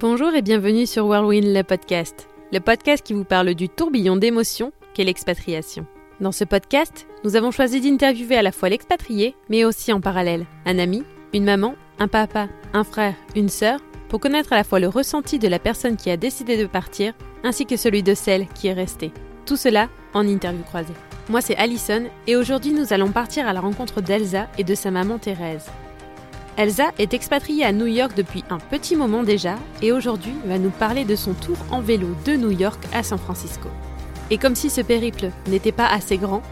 [0.00, 4.72] Bonjour et bienvenue sur Whirlwind le podcast, le podcast qui vous parle du tourbillon d'émotions
[4.94, 5.84] qu'est l'expatriation.
[6.22, 10.46] Dans ce podcast, nous avons choisi d'interviewer à la fois l'expatrié, mais aussi en parallèle
[10.64, 11.02] un ami,
[11.34, 13.78] une maman, un papa, un frère, une sœur,
[14.08, 17.12] pour connaître à la fois le ressenti de la personne qui a décidé de partir,
[17.44, 19.12] ainsi que celui de celle qui est restée.
[19.44, 20.94] Tout cela en interview croisée.
[21.28, 24.90] Moi c'est Alison et aujourd'hui nous allons partir à la rencontre d'Elsa et de sa
[24.90, 25.66] maman Thérèse.
[26.56, 30.70] Elsa est expatriée à New York depuis un petit moment déjà et aujourd'hui va nous
[30.70, 33.68] parler de son tour en vélo de New York à San Francisco.
[34.30, 36.42] Et comme si ce périple n'était pas assez grand,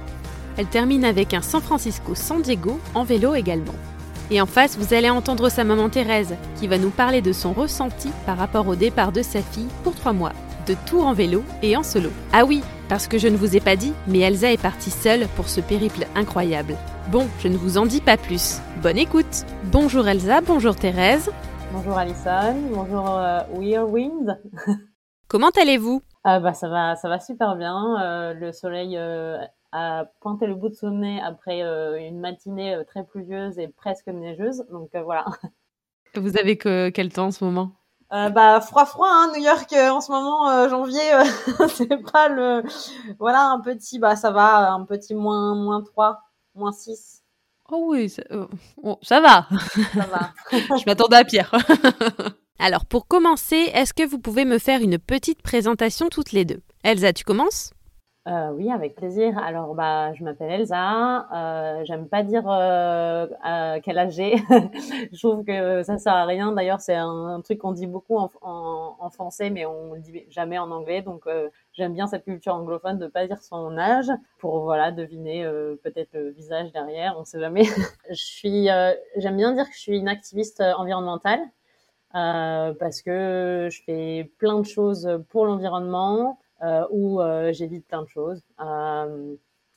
[0.56, 3.74] elle termine avec un San Francisco-San Diego en vélo également.
[4.30, 7.52] Et en face, vous allez entendre sa maman Thérèse qui va nous parler de son
[7.52, 10.32] ressenti par rapport au départ de sa fille pour trois mois,
[10.68, 12.10] de tour en vélo et en solo.
[12.32, 15.26] Ah oui, parce que je ne vous ai pas dit, mais Elsa est partie seule
[15.34, 16.76] pour ce périple incroyable.
[17.10, 18.60] Bon, je ne vous en dis pas plus.
[18.82, 19.46] Bonne écoute.
[19.64, 21.30] Bonjour Elsa, bonjour Thérèse.
[21.72, 24.40] Bonjour Alison, bonjour euh, Whirlwind.
[25.28, 26.02] Comment allez-vous?
[26.24, 28.02] Ah bah ça va, ça va super bien.
[28.02, 29.38] Euh, le soleil euh,
[29.72, 33.68] a pointé le bout de son nez après euh, une matinée euh, très pluvieuse et
[33.68, 34.64] presque neigeuse.
[34.70, 35.24] Donc euh, voilà.
[36.14, 37.72] Vous avez que quel temps en ce moment?
[38.10, 42.10] Euh, bah froid froid hein, New York euh, en ce moment euh, janvier euh, c'est
[42.10, 42.62] pas le
[43.18, 46.18] voilà un petit bah ça va un petit moins moins 3
[46.54, 47.18] moins 6
[47.70, 48.46] Oh oui, ça, euh,
[48.82, 49.46] oh, ça va.
[49.94, 50.32] ça va
[50.78, 51.52] je m'attendais à pire.
[52.58, 56.62] Alors pour commencer, est-ce que vous pouvez me faire une petite présentation toutes les deux?
[56.82, 57.72] Elsa, tu commences?
[58.28, 59.38] Euh, oui, avec plaisir.
[59.38, 61.26] Alors, bah, je m'appelle Elsa.
[61.32, 63.26] Euh, J'aime pas dire euh,
[63.82, 64.36] quel âge j'ai.
[65.12, 66.52] je trouve que ça sert à rien.
[66.52, 70.70] D'ailleurs, c'est un, truc qu'on dit beaucoup en, français, mais on le dit jamais en
[70.70, 71.00] anglais.
[71.00, 75.44] Donc, euh, j'aime bien cette culture anglophone de pas dire son âge pour voilà deviner
[75.46, 77.14] euh, peut-être le visage derrière.
[77.18, 77.62] On sait jamais.
[78.10, 78.68] je suis.
[78.68, 81.40] euh, J'aime bien dire que je suis une activiste environnementale.
[82.14, 86.38] Euh, parce que je fais plein de choses pour l'environnement,
[86.90, 88.42] où euh, j'évite plein de choses.
[88.60, 89.36] Euh,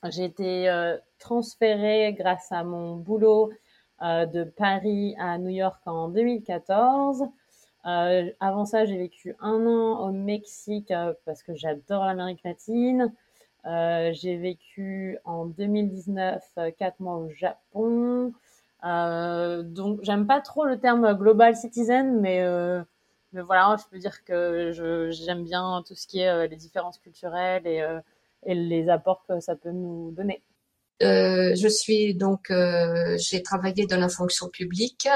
[0.09, 3.51] j'ai été euh, transférée grâce à mon boulot
[4.01, 7.25] euh, de Paris à New York en 2014.
[7.85, 13.13] Euh, avant ça, j'ai vécu un an au Mexique euh, parce que j'adore l'Amérique latine.
[13.65, 18.33] Euh, j'ai vécu en 2019 euh, quatre mois au Japon.
[18.83, 22.81] Euh, donc, j'aime pas trop le terme global citizen, mais euh,
[23.33, 24.71] mais voilà, je peux dire que
[25.11, 27.99] j'aime bien tout ce qui est euh, les différences culturelles et, euh,
[28.45, 30.43] et les apports que ça peut nous donner.
[31.01, 35.07] Euh, je suis donc, euh, j'ai travaillé dans la fonction publique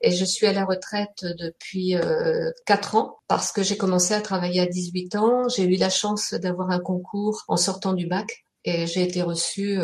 [0.00, 4.20] et je suis à la retraite depuis euh, 4 ans parce que j'ai commencé à
[4.22, 5.48] travailler à 18 ans.
[5.48, 9.78] J'ai eu la chance d'avoir un concours en sortant du bac et j'ai été reçue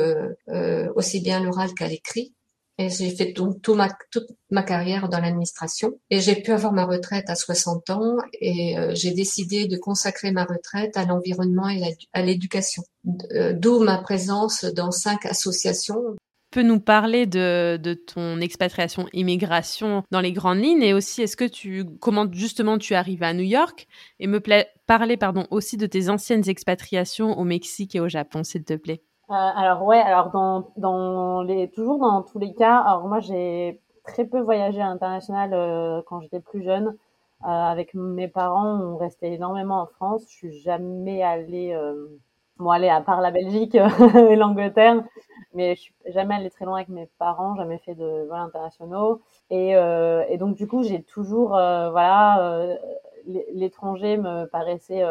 [0.94, 2.34] aussi bien à l'oral qu'à l'écrit.
[2.88, 5.92] J'ai fait donc tout ma, toute ma carrière dans l'administration.
[6.10, 10.32] Et j'ai pu avoir ma retraite à 60 ans et euh, j'ai décidé de consacrer
[10.32, 12.82] ma retraite à l'environnement et à l'éducation.
[13.32, 16.16] Euh, D'où ma présence dans cinq associations.
[16.50, 21.82] peux nous parler de, ton expatriation, immigration dans les grandes lignes et aussi est-ce que
[21.98, 23.86] comment justement tu arrives à New York?
[24.18, 24.40] Et me
[24.86, 29.02] parler pardon aussi de tes anciennes expatriations au Mexique et au Japon s'il te plaît.
[29.30, 33.80] Euh, alors ouais, alors dans, dans les, toujours dans tous les cas, alors moi j'ai
[34.04, 36.96] très peu voyagé à l'international euh, quand j'étais plus jeune.
[37.44, 40.24] Euh, avec mes parents, on restait énormément en France.
[40.28, 42.08] Je suis jamais allée, euh,
[42.58, 43.74] bon allez à part la Belgique
[44.30, 45.04] et l'Angleterre,
[45.54, 49.20] mais je suis jamais allée très loin avec mes parents, jamais fait de vols internationaux.
[49.50, 52.76] Et, euh, et donc du coup j'ai toujours, euh, voilà,
[53.54, 55.02] l'étranger me paraissait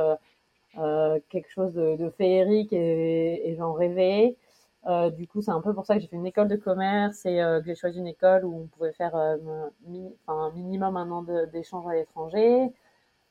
[1.30, 4.38] quelque chose de, de féerique et, et j'en rêvais.
[4.88, 7.26] Euh, du coup, c'est un peu pour ça que j'ai fait une école de commerce
[7.26, 9.38] et euh, que j'ai choisi une école où on pouvait faire euh,
[10.26, 12.72] enfin, minimum un an d'échange à l'étranger.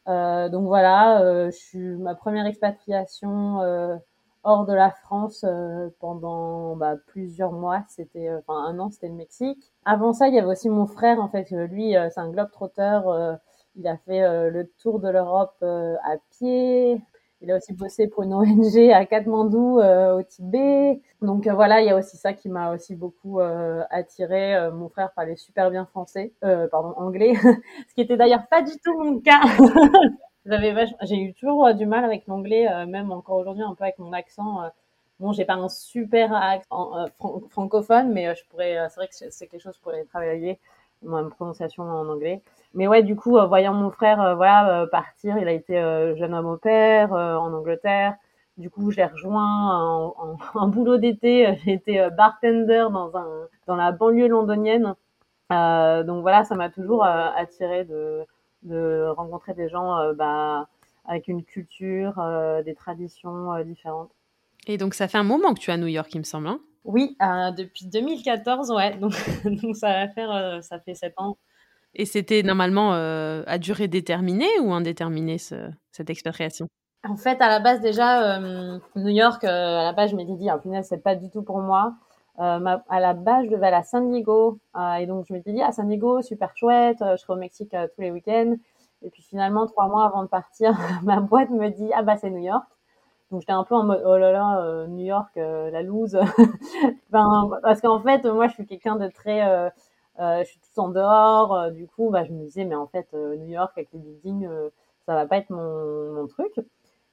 [0.08, 3.96] Euh, donc voilà, euh, je suis ma première expatriation euh,
[4.42, 9.08] hors de la France euh, pendant bah, plusieurs mois, c'était euh, enfin un an, c'était
[9.08, 9.72] le Mexique.
[9.84, 13.08] Avant ça, il y avait aussi mon frère en fait, lui euh, c'est un globe-trotteur,
[13.08, 13.34] euh,
[13.76, 17.00] il a fait euh, le tour de l'Europe euh, à pied.
[17.40, 21.00] Il a aussi bossé pour une ONG à Katmandou euh, au Tibet.
[21.22, 24.56] Donc euh, voilà, il y a aussi ça qui m'a aussi beaucoup euh, attiré.
[24.56, 27.34] Euh, mon frère parlait super bien français, euh, pardon anglais,
[27.88, 29.40] ce qui était d'ailleurs pas du tout mon cas.
[30.46, 34.12] J'avais j'ai eu toujours du mal avec l'anglais, même encore aujourd'hui un peu avec mon
[34.14, 34.62] accent.
[35.20, 39.46] Bon, j'ai pas un super accent fran francophone, mais je pourrais, c'est vrai que c'est
[39.46, 40.58] quelque chose pour travailler
[41.02, 42.40] ma prononciation en anglais.
[42.74, 45.78] Mais ouais, du coup, euh, voyant mon frère, euh, voilà, euh, partir, il a été
[45.78, 48.14] euh, jeune homme au père euh, en Angleterre.
[48.56, 51.56] Du coup, je l'ai rejoint en, en, en boulot d'été.
[51.64, 53.26] J'ai été euh, bartender dans un
[53.66, 54.94] dans la banlieue londonienne.
[55.52, 58.24] Euh, donc voilà, ça m'a toujours euh, attiré de
[58.62, 60.66] de rencontrer des gens bah,
[61.06, 62.20] avec une culture,
[62.64, 64.10] des traditions différentes.
[64.66, 66.48] Et donc, ça fait un moment que tu es à New York, il me semble.
[66.48, 66.58] Hein?
[66.84, 67.16] Oui,
[67.56, 68.96] depuis 2014, ouais.
[69.00, 69.14] Donc,
[69.44, 71.38] donc ça va faire, ça fait sept ans.
[71.94, 76.66] Et c'était normalement à durée déterminée ou indéterminée, cette expatriation?
[77.08, 78.38] En fait, à la base, déjà,
[78.94, 81.58] New York, à la base, je m'étais dit, en final, c'est pas du tout pour
[81.58, 81.94] moi.
[82.36, 84.60] à la base, je devais aller à San Diego.
[84.98, 88.00] et donc, je m'étais dit, à San Diego, super chouette, je serai au Mexique tous
[88.00, 88.56] les week-ends.
[89.02, 90.72] Et puis finalement, trois mois avant de partir,
[91.04, 92.66] ma boîte me dit, ah bah c'est New York.
[93.30, 96.18] Donc j'étais un peu en mode oh là là euh, New York euh, la loose.
[97.10, 99.68] ben, parce qu'en fait moi je suis quelqu'un de très euh,
[100.18, 103.48] je suis tout en dehors du coup bah je me disais mais en fait New
[103.48, 104.48] York avec les buildings
[105.06, 106.52] ça va pas être mon, mon truc.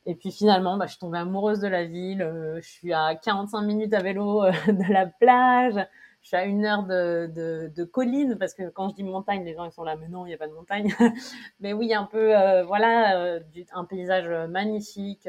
[0.08, 3.62] Et puis finalement bah, je suis tombée amoureuse de la ville, je suis à 45
[3.62, 5.86] minutes à vélo de la plage.
[6.22, 9.46] Je suis à une heure de, de, de, colline parce que quand je dis montagne,
[9.46, 10.92] les gens ils sont là, mais non, il n'y a pas de montagne.
[11.60, 13.40] mais oui, un peu, voilà,
[13.74, 15.28] un paysage magnifique,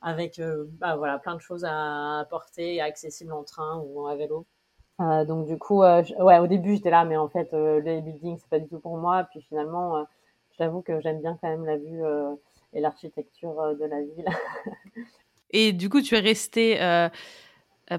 [0.00, 4.46] avec euh, bah, voilà, plein de choses à apporter, accessibles en train ou à vélo.
[5.00, 8.38] Euh, donc du coup, euh, ouais, au début j'étais là, mais en fait les buildings
[8.38, 9.26] c'est pas du tout pour moi.
[9.30, 10.04] Puis finalement,
[10.58, 12.02] j'avoue que j'aime bien quand même la vue
[12.72, 14.26] et l'architecture de la ville.
[15.50, 16.78] et du coup, tu es resté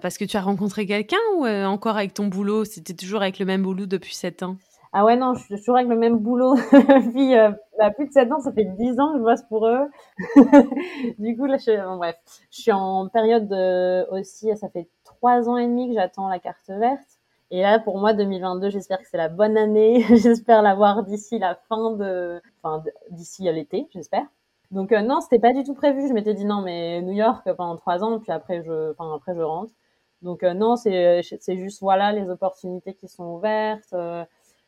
[0.01, 2.65] parce que tu as rencontré quelqu'un ou encore avec ton boulot?
[2.65, 4.57] C'était toujours avec le même boulot depuis 7 ans?
[4.93, 8.11] Ah ouais, non, je suis toujours avec le même boulot depuis euh, bah, plus de
[8.11, 9.89] 7 ans, ça fait 10 ans que je bosse pour eux.
[11.17, 12.17] du coup, là, je, bref,
[12.51, 14.89] je suis en période de, aussi, ça fait
[15.21, 17.19] 3 ans et demi que j'attends la carte verte.
[17.51, 20.03] Et là, pour moi, 2022, j'espère que c'est la bonne année.
[20.15, 24.25] j'espère l'avoir d'ici la fin de, enfin, d'ici l'été, j'espère.
[24.71, 26.07] Donc euh, non, c'était pas du tout prévu.
[26.07, 29.35] Je m'étais dit non, mais New York pendant trois ans, puis après je, enfin après
[29.35, 29.73] je rentre.
[30.21, 33.93] Donc euh, non, c'est c'est juste voilà les opportunités qui sont ouvertes.
[33.93, 34.23] Euh,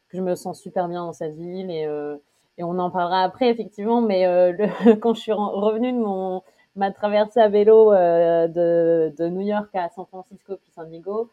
[0.09, 2.17] je me sens super bien dans cette ville et, euh,
[2.57, 4.01] et on en parlera après effectivement.
[4.01, 6.43] Mais euh, le, quand je suis revenue de mon
[6.75, 11.29] ma traversée à vélo euh, de, de New York à San Francisco puis San Diego,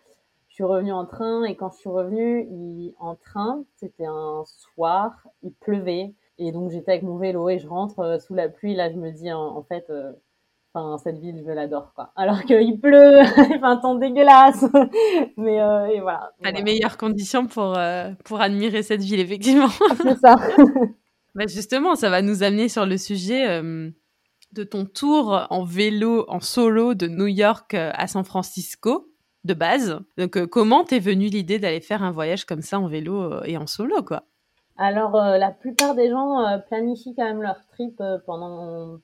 [0.49, 4.45] je suis revenue en train et quand je suis revenue il, en train, c'était un
[4.47, 8.75] soir, il pleuvait et donc j'étais avec mon vélo et je rentre sous la pluie.
[8.75, 9.91] Là, je me dis en, en fait,
[10.73, 12.13] Enfin, cette ville, je l'adore, quoi.
[12.15, 14.65] Alors qu'il pleut, il fait un temps dégueulasse.
[15.37, 16.31] Mais euh, et voilà.
[16.43, 19.69] T'as les meilleures conditions pour, euh, pour admirer cette ville, effectivement.
[20.01, 20.37] C'est ça.
[21.35, 23.91] bah justement, ça va nous amener sur le sujet euh,
[24.53, 29.09] de ton tour en vélo, en solo de New York euh, à San Francisco,
[29.45, 30.01] de base.
[30.19, 33.57] Donc, euh, comment t'es venue l'idée d'aller faire un voyage comme ça en vélo et
[33.57, 34.25] en solo, quoi?
[34.77, 38.99] Alors, la plupart des gens planifient quand même leur trip pendant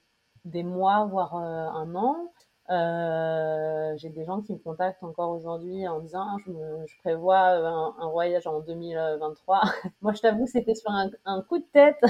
[0.46, 2.32] des mois, voire euh, un an.
[2.69, 8.10] Euh, j'ai des gens qui me contactent encore aujourd'hui en disant ah, je, prévois un,
[8.10, 9.60] voyage en 2023.
[10.00, 12.00] Moi, je t'avoue, c'était sur un, coup de tête.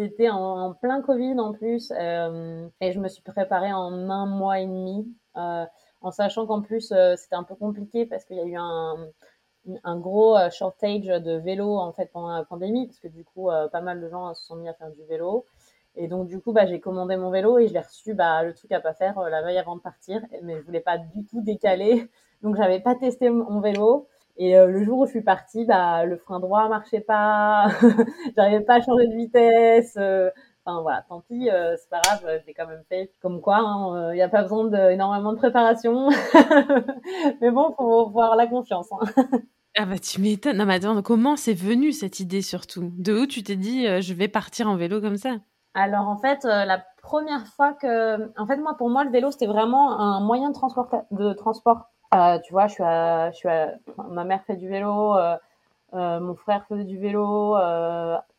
[0.00, 4.58] C'était en, plein Covid en plus, euh, et je me suis préparée en un mois
[4.58, 5.06] et demi,
[5.36, 5.66] euh,
[6.00, 8.96] en sachant qu'en plus euh, c'était un peu compliqué parce qu'il y a eu un,
[9.84, 13.80] un gros shortage de vélos en fait pendant la pandémie, parce que du coup pas
[13.82, 15.44] mal de gens se sont mis à faire du vélo.
[15.96, 18.54] Et donc, du coup, bah, j'ai commandé mon vélo et je l'ai reçu, bah, le
[18.54, 20.22] truc à pas faire la veille avant de partir.
[20.44, 22.08] Mais je voulais pas du tout décaler.
[22.42, 24.06] Donc, j'avais pas testé mon vélo.
[24.40, 27.68] Et euh, le jour où je suis partie, bah, le frein droit marchait pas.
[28.36, 29.94] J'arrivais pas à changer de vitesse.
[29.98, 30.30] Euh.
[30.64, 33.12] Enfin, voilà, tant pis, c'est pas grave, j'ai quand même fait.
[33.20, 36.08] Comme quoi, il hein, n'y a pas besoin d'énormément de, préparation.
[37.40, 38.88] mais bon, faut voir la confiance.
[38.92, 39.24] Hein.
[39.78, 40.56] Ah bah tu m'étonnes.
[40.56, 42.92] Non mais attends, comment c'est venu cette idée surtout?
[42.98, 45.36] De où tu t'es dit je vais partir en vélo comme ça?
[45.74, 49.30] Alors en fait, euh, la première fois que, en fait moi pour moi le vélo
[49.30, 50.88] c'était vraiment un moyen de transport.
[51.10, 51.90] De transport.
[52.14, 53.74] Euh, tu vois, je suis, à, je suis à,
[54.08, 55.36] ma mère fait du vélo, euh,
[55.94, 57.56] euh mon frère faisait du vélo,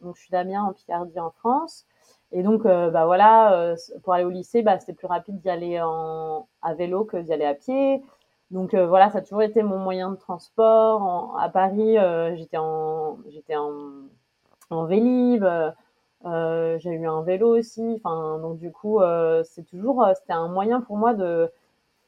[0.01, 1.85] donc je suis d'Amiens en Picardie en France.
[2.33, 6.47] Et donc bah voilà, pour aller au lycée, bah c'était plus rapide d'y aller en
[6.61, 8.01] à vélo que d'y aller à pied.
[8.51, 11.37] Donc voilà, ça a toujours été mon moyen de transport.
[11.39, 11.97] À Paris,
[12.35, 13.71] j'étais en j'étais en
[14.69, 15.45] en Vélib.
[16.25, 17.83] Euh, j'ai eu un vélo aussi.
[18.03, 21.51] Enfin, donc du coup, euh, c'est toujours, euh, c'était un moyen pour moi de,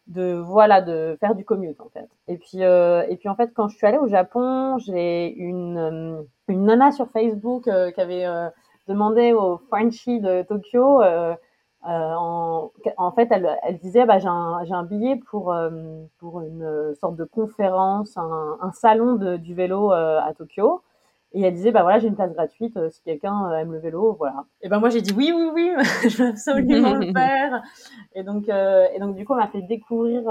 [0.07, 2.09] de voilà, de faire du commute en fait.
[2.27, 5.77] Et puis, euh, et puis en fait, quand je suis allée au Japon, j'ai une
[5.77, 8.25] euh, une nana sur Facebook qui avait
[8.87, 11.01] demandé au Frenchie de Tokyo.
[11.85, 15.55] en, en fait, elle, elle disait, bah, j'ai un, j'ai un billet pour
[16.19, 20.81] pour une sorte de conférence, un, un salon de, du vélo à Tokyo.
[21.35, 23.79] Et elle disait, bah voilà, j'ai une place gratuite euh, si quelqu'un euh, aime le
[23.79, 24.45] vélo, voilà.
[24.61, 25.73] Et ben moi j'ai dit oui, oui, oui,
[26.09, 27.63] je veux absolument le faire.
[28.13, 30.23] Et donc, euh, et donc du coup, on m'a fait découvrir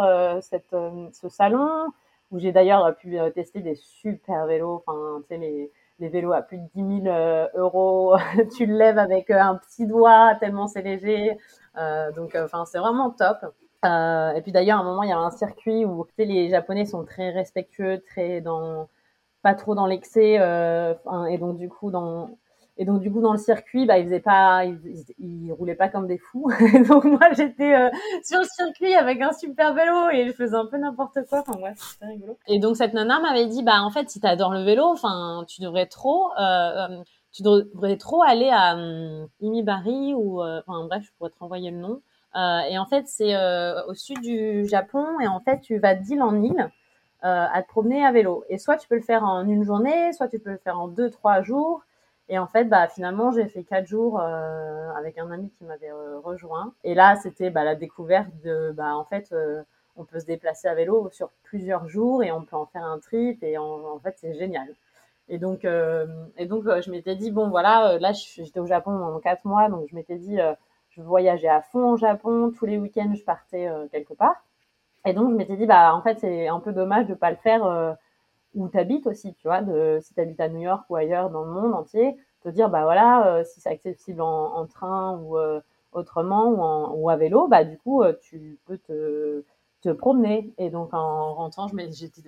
[0.42, 0.74] cette,
[1.12, 1.88] ce salon
[2.30, 6.40] où j'ai d'ailleurs pu tester des super vélos, enfin, tu sais les, des vélos à
[6.40, 7.16] plus de 10 000
[7.56, 8.16] euros.
[8.56, 11.36] tu le lèves avec un petit doigt tellement c'est léger.
[12.16, 13.38] donc, enfin, c'est vraiment top.
[13.84, 17.04] et puis d'ailleurs, à un moment, il y a un circuit où les Japonais sont
[17.04, 18.88] très respectueux, très dans
[19.42, 22.30] pas trop dans l'excès, et donc du coup dans
[22.78, 26.06] et donc du coup dans le circuit, bah ils faisaient pas, ils, roulaient pas comme
[26.06, 26.50] des fous.
[26.88, 27.90] donc moi j'étais euh,
[28.24, 31.44] sur le circuit avec un super vélo et je faisais un peu n'importe quoi.
[31.46, 32.38] Enfin ouais, c'était rigolo.
[32.48, 35.60] Et donc cette nana m'avait dit bah en fait si t'adores le vélo, enfin tu
[35.60, 37.02] devrais trop, euh, euh
[37.34, 41.70] tu devrais trop aller à um, Imibari ou euh, enfin bref je pourrais te renvoyer
[41.70, 42.00] le nom.
[42.34, 43.34] et en fait c'est
[43.86, 46.70] au sud du Japon et en fait tu vas d'île en île.
[47.22, 48.44] À te promener à vélo.
[48.48, 50.88] Et soit tu peux le faire en une journée, soit tu peux le faire en
[50.88, 51.84] deux, trois jours.
[52.28, 55.90] Et en fait, bah, finalement, j'ai fait quatre jours euh, avec un ami qui m'avait
[55.90, 56.72] euh, rejoint.
[56.84, 59.62] Et là, c'était bah, la découverte de, bah, en fait, euh,
[59.96, 62.98] on peut se déplacer à vélo sur plusieurs jours et on peut en faire un
[63.00, 63.42] trip.
[63.42, 64.74] Et en, fait, c'est génial.
[65.28, 69.44] Et donc, et donc je m'étais dit, bon, voilà, là, j'étais au Japon pendant quatre
[69.44, 69.68] mois.
[69.68, 70.38] Donc, je m'étais dit,
[70.90, 72.52] je voyageais à fond au Japon.
[72.56, 74.42] Tous les week-ends, je partais quelque part.
[75.04, 77.36] Et donc, je m'étais dit, bah, en fait, c'est un peu dommage de pas le
[77.36, 77.96] faire
[78.54, 81.30] où tu habites aussi, tu vois, de, si tu habites à New York ou ailleurs
[81.30, 85.16] dans le monde entier, te dire, bah voilà, euh, si c'est accessible en, en, train
[85.18, 85.60] ou euh,
[85.92, 89.44] autrement ou, en, ou, à vélo, bah du coup, euh, tu peux te,
[89.82, 90.52] te promener.
[90.58, 91.68] Et donc, en rentrant,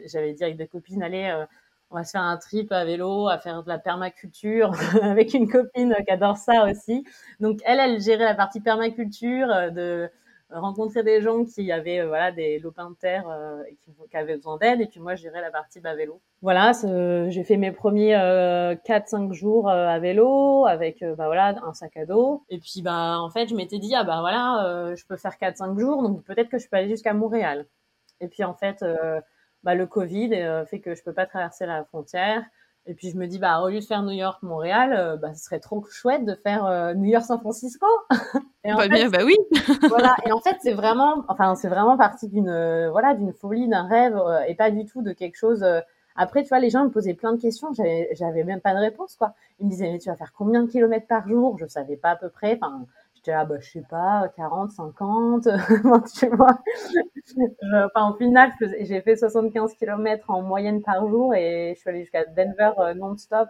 [0.06, 1.44] j'avais dit avec des copines, allez,
[1.90, 5.48] on va se faire un trip à vélo, à faire de la permaculture avec une
[5.50, 7.04] copine qui adore ça aussi.
[7.40, 10.08] Donc, elle, elle gérait la partie permaculture de
[10.50, 14.36] rencontrer des gens qui avaient euh, voilà des lopins de terre euh, et qui, avaient
[14.36, 16.20] besoin d'aide et puis moi j'irais la partie bas vélo.
[16.42, 16.72] Voilà,
[17.28, 21.96] j'ai fait mes premiers euh, 4-5 jours euh, à vélo avec bah voilà un sac
[21.96, 25.16] à dos et puis bah en fait je m'étais dit ah bah voilà je peux
[25.16, 27.66] faire 4-5 jours donc peut-être que je peux aller jusqu'à Montréal.
[28.20, 28.84] Et puis en fait
[29.62, 32.44] bah le Covid fait que je peux pas traverser la frontière.
[32.86, 35.32] Et puis je me dis, bah, au lieu de faire New York, Montréal, euh, bah,
[35.34, 37.86] ce serait trop chouette de faire euh, New York, San Francisco.
[38.64, 39.36] et en bah, fait, bien, bah oui.
[39.88, 40.14] voilà.
[40.26, 43.86] Et en fait, c'est vraiment, enfin, c'est vraiment partie d'une, euh, voilà, d'une folie, d'un
[43.88, 45.64] rêve, et pas du tout de quelque chose.
[46.14, 48.80] Après, tu vois, les gens me posaient plein de questions, j'avais, j'avais même pas de
[48.80, 49.34] réponse, quoi.
[49.60, 51.56] Ils me disaient, mais tu vas faire combien de kilomètres par jour?
[51.58, 52.58] Je savais pas à peu près.
[52.60, 52.84] Enfin,
[53.24, 55.48] j'étais là, bah, je sais pas, 40, 50,
[56.14, 56.58] tu vois.
[57.86, 62.00] enfin, au final, j'ai fait 75 km en moyenne par jour et je suis allée
[62.02, 63.48] jusqu'à Denver euh, non-stop,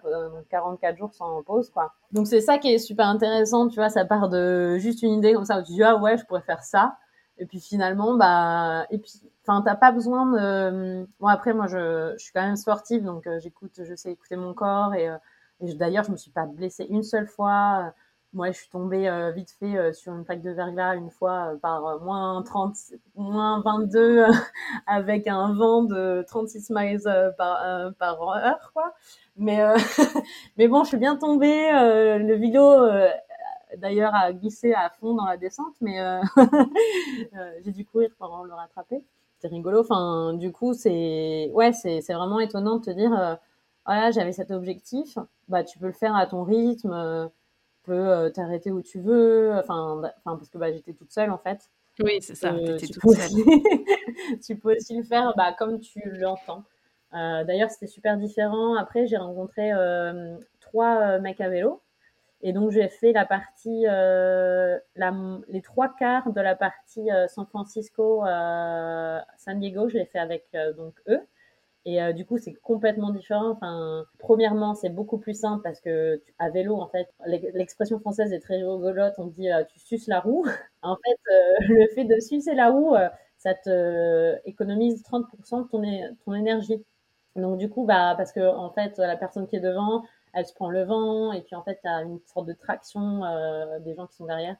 [0.50, 1.92] 44 euh, jours sans pause, quoi.
[2.12, 5.32] Donc, c'est ça qui est super intéressant, tu vois, ça part de juste une idée
[5.32, 6.96] comme ça où tu dis, ah ouais, je pourrais faire ça.
[7.38, 9.12] Et puis finalement, bah, et puis,
[9.42, 11.04] enfin, t'as pas besoin de.
[11.18, 14.36] Bon, après, moi, je, je suis quand même sportive, donc euh, j'écoute, je sais écouter
[14.36, 15.10] mon corps et,
[15.60, 17.92] et d'ailleurs, je me suis pas blessée une seule fois.
[18.34, 21.52] Moi, je suis tombée euh, vite fait euh, sur une plaque de verglas une fois
[21.52, 22.74] euh, par moins 30,
[23.14, 24.26] moins 22
[24.88, 27.00] avec un vent de 36 miles
[27.38, 28.92] par, par heure, quoi.
[29.36, 29.60] Mais,
[30.56, 31.70] mais bon, je suis bien tombée.
[31.70, 32.88] le vélo,
[33.78, 36.00] d'ailleurs, a glissé à fond dans la descente, mais
[37.64, 39.04] j'ai dû courir pour le rattraper.
[39.38, 39.80] C'est rigolo.
[39.80, 43.38] Enfin, du coup, c'est ouais, c'est vraiment étonnant de te dire,
[43.86, 45.18] voilà, j'avais cet objectif.
[45.46, 47.30] Bah, tu peux le faire à ton rythme
[47.84, 49.52] peux euh, t'arrêter où tu veux.
[49.54, 51.70] Enfin, enfin parce que bah, j'étais toute seule en fait.
[52.00, 52.52] Oui, c'est ça.
[52.52, 53.44] Euh, tu, peux aussi...
[54.44, 56.64] tu peux aussi le faire bah, comme tu l'entends.
[57.12, 58.74] Euh, D'ailleurs, c'était super différent.
[58.74, 61.80] Après, j'ai rencontré euh, trois mecs à vélo.
[62.42, 64.82] Et donc, j'ai fait la partie, la,
[65.48, 70.94] les trois quarts de la partie San Francisco, San Diego, je l'ai fait avec donc
[71.08, 71.20] eux.
[71.86, 73.50] Et euh, du coup, c'est complètement différent.
[73.50, 78.40] Enfin, premièrement, c'est beaucoup plus simple parce que à vélo, en fait, l'expression française est
[78.40, 79.14] très rigolote.
[79.18, 80.44] On dit euh, tu suces la roue.
[80.82, 82.94] en fait, euh, le fait de sucer la roue,
[83.38, 86.82] ça te économise 30% de ton, énergie.
[87.36, 90.54] Donc du coup, bah parce que en fait, la personne qui est devant, elle se
[90.54, 93.22] prend le vent et puis en fait, tu as une sorte de traction
[93.80, 94.56] des gens qui sont derrière.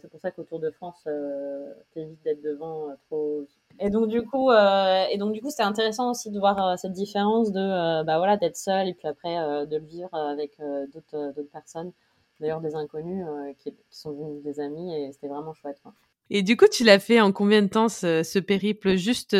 [0.00, 1.06] C'est pour ça qu'au Tour de France,
[1.92, 3.46] t'évites d'être devant trop
[3.80, 6.76] et donc du coup, euh, et donc du coup, c'est intéressant aussi de voir euh,
[6.76, 9.34] cette différence de, euh, bah voilà, d'être seul et puis après
[9.66, 10.58] de le vivre avec
[10.92, 11.92] d'autres d'autres personnes,
[12.40, 13.26] d'ailleurs des inconnus
[13.58, 15.80] qui, qui, sont devenus des amis et c'était vraiment chouette.
[15.82, 15.92] Quoi.
[16.30, 18.94] Et du coup, tu l'as fait en combien de temps ce, ce périple?
[18.96, 19.36] Juste,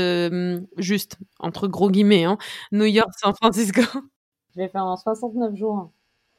[0.76, 2.38] juste entre gros guillemets, hein,
[2.72, 3.82] New York, San Francisco
[4.54, 5.90] Je l'ai fait en 69 jours.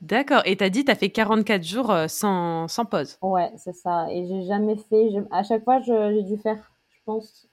[0.01, 0.41] D'accord.
[0.45, 3.17] Et t'as dit, t'as fait 44 jours sans, sans pause.
[3.21, 4.07] Ouais, c'est ça.
[4.11, 5.09] Et j'ai jamais fait.
[5.31, 7.47] À chaque fois, j'ai dû faire, je pense,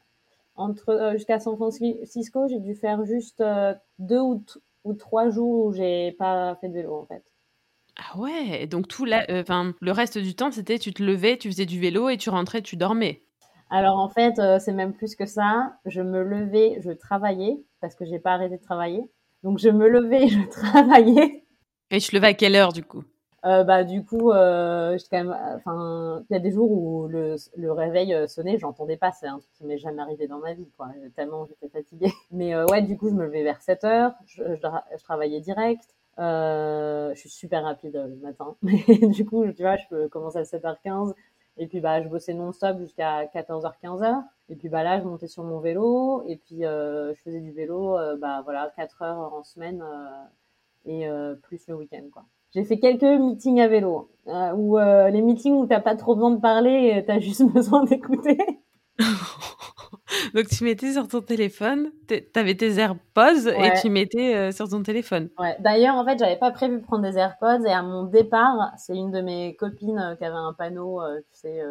[0.57, 4.45] entre euh, jusqu'à San Francisco, j'ai dû faire juste euh, deux ou,
[4.85, 7.23] ou, trois jours où j'ai pas fait de vélo en fait.
[7.97, 11.37] Ah ouais, donc tout la, euh, enfin le reste du temps, c'était tu te levais,
[11.37, 13.23] tu faisais du vélo et tu rentrais, tu dormais.
[13.71, 15.79] Alors en fait, c'est même plus que ça.
[15.87, 19.03] Je me levais, je travaillais parce que j'ai pas arrêté de travailler.
[19.45, 21.42] Donc je me levais, je travaillais
[21.93, 23.05] Et tu te levais à quelle heure du coup?
[23.45, 24.97] Euh, bah du coup, euh,
[25.57, 27.37] enfin, il y a des jours où le,
[27.73, 30.69] réveil euh, sonnait, j'entendais pas, c'est un truc qui m'est jamais arrivé dans ma vie,
[30.77, 32.13] quoi, tellement j'étais fatiguée.
[32.31, 34.43] Mais euh, ouais, du coup, je me levais vers 7 heures, je,
[35.03, 35.83] travaillais direct,
[36.19, 40.39] euh, je suis super rapide le matin, mais du coup, tu vois, je peux commencer
[40.39, 41.13] à 7h15,
[41.59, 45.27] et puis bah, je bossais non-stop jusqu'à 14h, 15h, et puis bah là, je montais
[45.27, 49.85] sur mon vélo, et puis je faisais du vélo, bah voilà, 4 heures en semaine,
[50.85, 51.07] et
[51.43, 52.25] plus le week-end, quoi.
[52.55, 56.15] J'ai fait quelques meetings à vélo, euh, où euh, les meetings où t'as pas trop
[56.15, 58.37] besoin de parler, t'as juste besoin d'écouter.
[60.35, 61.91] Donc tu mettais sur ton téléphone,
[62.35, 65.31] t'avais tes AirPods et tu mettais euh, sur ton téléphone.
[65.39, 65.57] Ouais.
[65.61, 68.95] D'ailleurs, en fait, j'avais pas prévu de prendre des AirPods et à mon départ, c'est
[68.95, 71.62] une de mes copines euh, qui avait un panneau, euh, tu sais,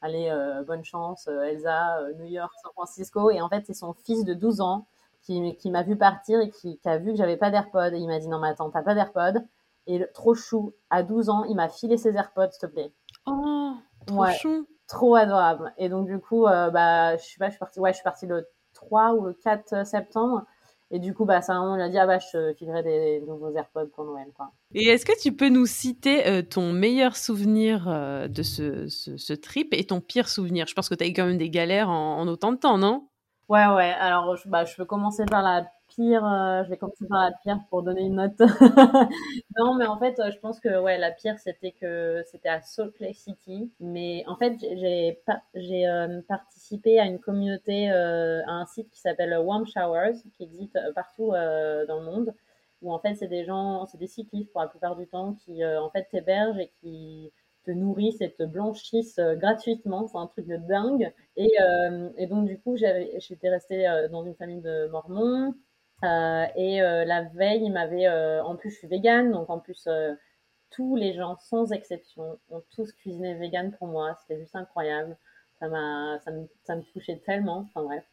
[0.00, 0.32] allez,
[0.66, 3.30] bonne chance, Elsa, New York, San Francisco.
[3.30, 4.86] Et en fait, c'est son fils de 12 ans
[5.22, 7.94] qui, qui m'a vu partir et qui, qui a vu que j'avais pas d'AirPods.
[7.94, 9.40] Et il m'a dit, non, mais attends, t'as pas d'AirPods
[9.86, 12.92] et trop chou, à 12 ans, il m'a filé ses AirPods, s'il te plaît.
[13.26, 13.72] Oh,
[14.06, 14.66] trop chou.
[14.86, 15.72] Trop adorable.
[15.78, 18.04] Et donc, du coup, euh, bah, je sais pas, je suis partie, ouais, je suis
[18.04, 20.44] partie le 3 ou le 4 septembre.
[20.90, 23.54] Et du coup, bah, ça, on lui a dit, ah bah, je filerai des nouveaux
[23.54, 24.52] AirPods pour Noël, quoi.
[24.74, 29.32] Et est-ce que tu peux nous citer euh, ton meilleur souvenir euh, de ce, ce,
[29.32, 30.66] trip et ton pire souvenir?
[30.66, 32.76] Je pense que tu as eu quand même des galères en, en autant de temps,
[32.76, 33.08] non?
[33.52, 33.90] Ouais, ouais.
[34.00, 37.32] Alors, je, bah, je peux commencer par la pire, euh, je vais commencer par la
[37.42, 38.38] pire pour donner une note.
[39.58, 42.98] non, mais en fait, je pense que ouais, la pire, c'était que c'était à Salt
[43.00, 43.70] Lake City.
[43.78, 45.20] Mais en fait, j'ai
[45.54, 50.44] j'ai euh, participé à une communauté, euh, à un site qui s'appelle Warm Showers, qui
[50.44, 52.34] existe partout dans le monde,
[52.80, 55.62] où en fait, c'est des gens, c'est des cyclistes pour la plupart du temps, qui
[55.64, 57.30] en fait t'hébergent et qui
[57.64, 60.06] te nourrissent et te blanchissent gratuitement.
[60.08, 61.12] C'est un truc de dingue.
[61.36, 61.52] Et,
[62.16, 65.54] et donc, du coup, j'étais restée dans une famille de Mormons.
[66.04, 69.60] Euh, et euh, la veille, il m'avait, euh, en plus, je suis végane, donc en
[69.60, 69.88] plus,
[70.70, 74.16] tous les gens, sans exception, ont tous cuisiné vegan pour moi.
[74.20, 75.16] C'était juste incroyable.
[75.60, 77.68] Ça m'a, ça me, ça me touchait tellement.
[77.68, 78.04] Enfin bref.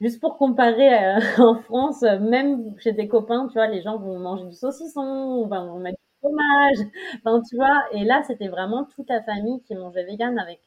[0.00, 4.46] Juste pour comparer, en France, même chez des copains, tu vois, les gens vont manger
[4.46, 6.78] du saucisson, vont mettre fromage.
[7.24, 7.84] Enfin, tu vois.
[7.92, 10.60] Et là, c'était vraiment toute la famille qui mangeait vegan avec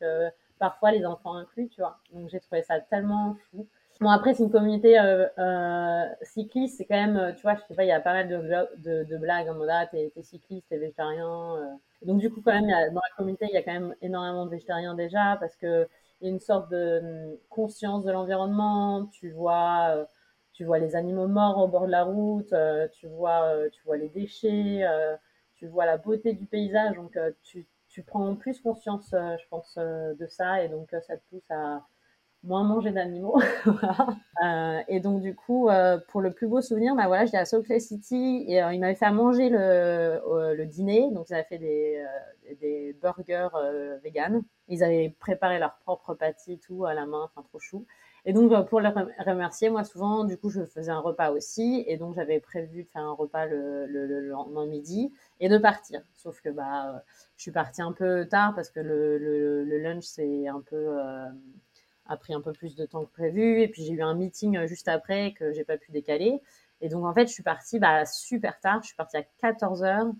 [0.60, 1.98] parfois les enfants inclus, tu vois.
[2.14, 3.68] Donc j'ai trouvé ça tellement fou.
[4.02, 7.62] Bon, après, c'est une communauté euh, euh, cycliste, c'est quand même, euh, tu vois, je
[7.68, 10.78] sais pas, il y a pas mal de, blagues en mode, ah, t'es, cycliste, t'es
[10.78, 11.56] végétarien.
[11.58, 11.74] Euh.
[12.06, 14.52] Donc, du coup, quand même, dans la communauté, il y a quand même énormément de
[14.52, 15.88] végétariens déjà, parce que
[16.22, 17.00] il y a une sorte de
[17.32, 20.08] hum, conscience de l'environnement, tu vois,
[20.54, 22.54] tu vois les animaux morts au bord de la route,
[22.94, 24.86] tu vois, tu vois les déchets,
[25.64, 30.28] tu vois la beauté du paysage, donc tu, tu prends plus conscience, je pense, de
[30.28, 31.84] ça, et donc ça te pousse à
[32.44, 33.40] moins manger d'animaux.
[34.44, 37.46] euh, et donc du coup, euh, pour le plus beau souvenir, bah voilà, j'étais à
[37.46, 41.10] Salt City et euh, ils m'avaient fait à manger le, euh, le dîner.
[41.12, 43.50] Donc ils avaient fait des, euh, des burgers
[44.04, 44.44] vegan.
[44.68, 47.86] Ils avaient préparé leur propre pâtis tout à la main, enfin trop chou.
[48.26, 51.98] Et donc pour les remercier, moi souvent, du coup, je faisais un repas aussi, et
[51.98, 56.02] donc j'avais prévu de faire un repas le, le, le lendemain midi et de partir.
[56.14, 57.04] Sauf que bah,
[57.36, 60.98] je suis partie un peu tard parce que le, le, lunch c'est un peu
[62.06, 63.62] a pris un peu plus de temps que prévu.
[63.62, 66.42] Et puis j'ai eu un meeting euh, juste après que j'ai pas pu décaler.
[66.82, 68.82] Et donc en fait, je suis partie bah, super tard.
[68.82, 70.12] Je suis partie à 14 heures.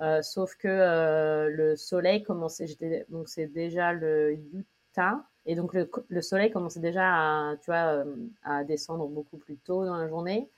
[0.00, 2.66] Euh, sauf que euh, le soleil commençait.
[2.66, 5.24] J'étais donc c'est déjà le Utah.
[5.46, 8.04] Et donc le, le, soleil commençait déjà euh,
[8.42, 10.50] à descendre beaucoup plus tôt dans la journée.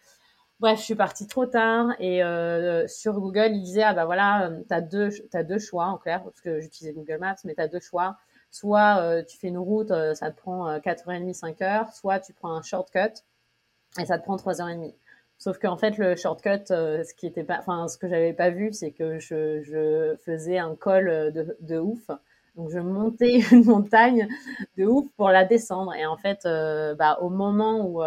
[0.61, 4.51] Bref, je suis partie trop tard et euh, sur Google, il disait ah bah voilà,
[4.69, 7.81] t'as deux t'as deux choix en clair parce que j'utilisais Google Maps, mais t'as deux
[7.81, 8.17] choix.
[8.51, 12.33] Soit euh, tu fais une route, euh, ça te prend 4h30, euh, 5h, soit tu
[12.33, 13.23] prends un shortcut
[14.01, 14.95] et ça te prend 3h30.
[15.37, 18.73] Sauf qu'en fait, le shortcut, ce qui était pas, enfin, ce que j'avais pas vu,
[18.73, 22.11] c'est que je, je, faisais un col de, de, ouf.
[22.59, 24.29] Donc, je montais une montagne
[24.77, 25.95] de ouf pour la descendre.
[25.95, 26.41] Et en fait,
[26.99, 28.03] bah, au moment où,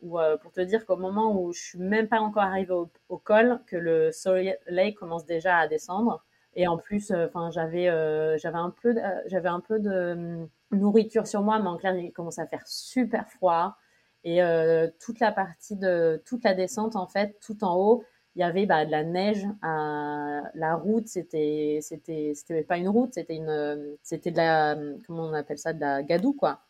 [0.00, 3.18] où pour te dire qu'au moment où je suis même pas encore arrivée au, au,
[3.18, 6.24] col, que le soleil commence déjà à descendre,
[6.56, 8.94] et en plus, euh, enfin, j'avais euh, j'avais un peu
[9.26, 13.28] j'avais un peu de nourriture sur moi, mais en clair, il commençait à faire super
[13.30, 13.76] froid.
[14.24, 18.04] Et euh, toute la partie de toute la descente, en fait, tout en haut,
[18.36, 19.46] il y avait bah, de la neige.
[19.62, 20.42] À...
[20.54, 25.32] La route, c'était c'était c'était pas une route, c'était une c'était de la comment on
[25.32, 26.60] appelle ça, de la gadoue quoi.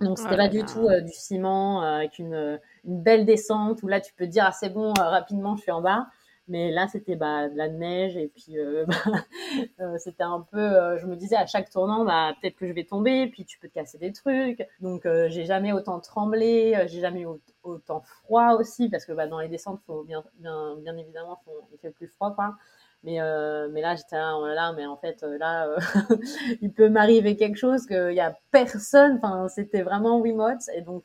[0.00, 4.00] Donc c'était oh pas du tout du ciment avec une, une belle descente où là
[4.00, 6.08] tu peux dire ah c'est bon rapidement je suis en bas.
[6.48, 8.94] Mais là, c'était bah, de la neige et puis euh, bah,
[9.80, 10.58] euh, c'était un peu.
[10.58, 13.58] Euh, je me disais à chaque tournant, bah, peut-être que je vais tomber, puis tu
[13.58, 14.66] peux te casser des trucs.
[14.80, 17.28] Donc, j'ai jamais autant tremblé, j'ai jamais eu
[17.62, 21.68] autant froid aussi, parce que bah, dans les descentes, faut bien, bien, bien évidemment, faut,
[21.72, 22.54] il fait plus froid, quoi.
[23.04, 25.78] Mais, euh, mais là, j'étais là, oh là, mais en fait, euh, là, euh,
[26.60, 29.20] il peut m'arriver quelque chose qu'il y a personne.
[29.22, 30.68] Enfin, c'était vraiment remote.
[30.74, 31.04] Et donc,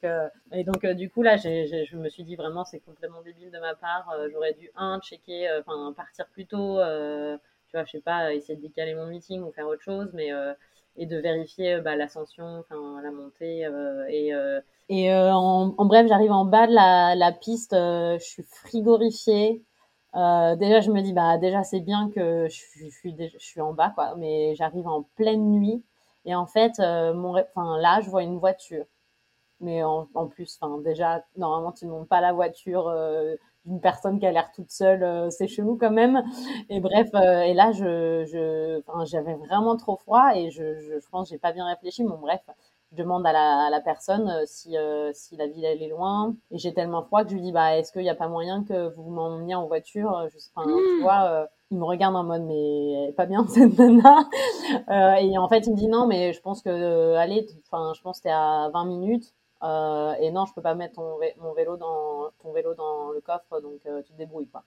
[0.51, 3.60] et donc du coup, là, j'ai, je me suis dit vraiment, c'est complètement débile de
[3.60, 4.12] ma part.
[4.32, 6.80] j'aurais dû, un, checker, enfin, partir plus tôt.
[6.80, 10.10] tu vois, je sais pas, essayer de décaler mon meeting ou faire autre chose.
[10.13, 10.32] Mais,
[10.97, 13.67] et de vérifier bah, l'ascension, enfin, la montée.
[14.10, 14.34] et
[14.89, 17.73] et en, en, bref, j'arrive en bas de la, la piste.
[17.73, 19.63] je suis frigorifiée.
[20.15, 23.38] Euh, déjà, je me dis, bah, déjà, c'est bien que je suis, je suis, je
[23.39, 25.84] suis en bas, quoi, mais j'arrive en pleine nuit.
[26.26, 28.86] Et en fait, euh, mon, enfin, là, je vois une voiture.
[29.62, 33.80] Mais en, en plus, enfin, déjà, normalement, tu ne montes pas la voiture euh, d'une
[33.82, 35.04] personne qui a l'air toute seule.
[35.04, 36.24] Euh, c'est chelou quand même.
[36.69, 38.26] Et bref, euh, et là, je,
[39.06, 42.04] j'avais vraiment trop froid et je, je, je pense, j'ai pas bien réfléchi.
[42.04, 42.41] Bon, bref,
[42.91, 45.89] je demande à la, à la personne euh, si, euh, si la ville elle est
[45.89, 46.36] loin.
[46.51, 48.63] Et j'ai tellement froid que je lui dis bah est-ce qu'il n'y a pas moyen
[48.63, 51.01] que vous m'emmeniez en voiture euh, je sais, enfin, tu hmm.
[51.01, 54.30] vois il me regarde en mode mais pas bien cette nana.
[54.89, 58.01] Euh, et en fait il me dit non mais je pense que allez enfin je
[58.01, 59.34] pense que t'es à 20 minutes.
[59.63, 63.21] Euh, et non je peux pas mettre ton, mon vélo dans ton vélo dans le
[63.21, 64.63] coffre donc tu te débrouilles quoi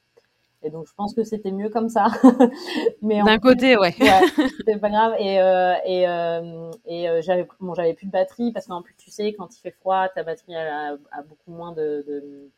[0.64, 2.06] et donc, je pense que c'était mieux comme ça.
[3.02, 3.94] Mais d'un côté, ouais.
[4.00, 4.20] ouais
[4.66, 5.14] c'est pas grave.
[5.18, 8.94] Et, euh, et, euh, et euh, j'avais, bon, j'avais plus de batterie parce qu'en plus,
[8.96, 12.50] tu sais, quand il fait froid, ta batterie a, a beaucoup moins de,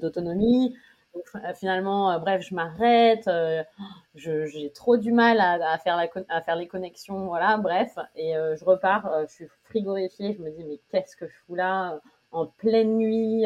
[0.00, 0.74] d'autonomie.
[1.12, 1.24] Donc,
[1.56, 3.28] finalement, bref, je m'arrête.
[4.14, 7.26] Je, j'ai trop du mal à, à, faire la, à faire les connexions.
[7.26, 7.98] Voilà, bref.
[8.16, 9.26] Et je repars.
[9.28, 10.32] je suis frigorifiée.
[10.32, 12.00] Je me dis, mais qu'est-ce que je fous là?
[12.32, 13.44] En pleine nuit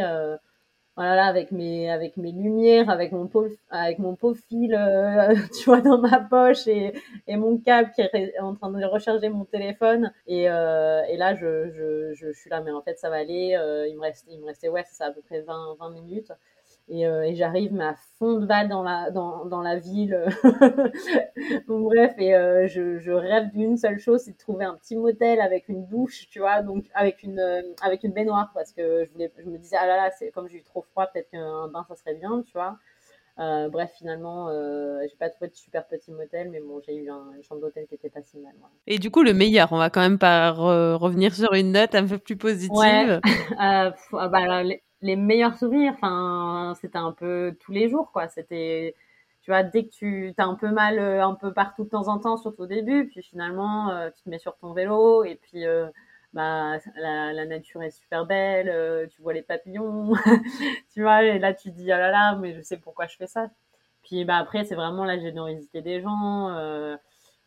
[0.97, 5.65] voilà avec mes avec mes lumières avec mon pauvre avec mon pauvre fil euh, tu
[5.65, 6.93] vois dans ma poche et,
[7.27, 10.13] et mon câble qui est en train de recharger mon téléphone.
[10.27, 13.57] Et, euh, et là je, je, je, suis là mais en fait ça va aller
[13.57, 15.91] euh, il me reste il me restait ouais c'est ça à peu près 20 20
[15.91, 16.33] minutes
[16.89, 20.27] et, euh, et j'arrive mais à fond de balle dans la dans, dans la ville
[21.69, 24.97] donc bref et euh, je, je rêve d'une seule chose c'est de trouver un petit
[24.97, 29.05] motel avec une douche tu vois donc avec une euh, avec une baignoire parce que
[29.05, 31.31] je voulais je me disais ah là là c'est comme j'ai eu trop froid peut-être
[31.31, 32.79] qu'un bain ça serait bien tu vois
[33.41, 37.11] euh, bref, finalement, euh, j'ai pas trouvé de super petit motel, mais bon, j'ai eu
[37.11, 38.53] un, une chambre d'hôtel qui était pas si mal.
[38.87, 42.07] Et du coup, le meilleur, on va quand même pas revenir sur une note un
[42.07, 42.77] peu plus positive.
[42.77, 43.19] Ouais.
[43.61, 43.91] euh,
[44.29, 48.29] bah, les, les meilleurs souvenirs, enfin, c'était un peu tous les jours, quoi.
[48.29, 48.95] C'était,
[49.43, 52.09] tu vois, dès que tu as un peu mal euh, un peu partout de temps
[52.09, 55.37] en temps, surtout au début, puis finalement, euh, tu te mets sur ton vélo et
[55.37, 55.89] puis euh,
[56.33, 60.15] bah, la, nature est super belle, tu vois les papillons,
[60.95, 63.27] tu vois, et là tu dis, ah là là, mais je sais pourquoi je fais
[63.27, 63.51] ça.
[64.05, 66.49] Puis bah, après, c'est vraiment la générosité des gens.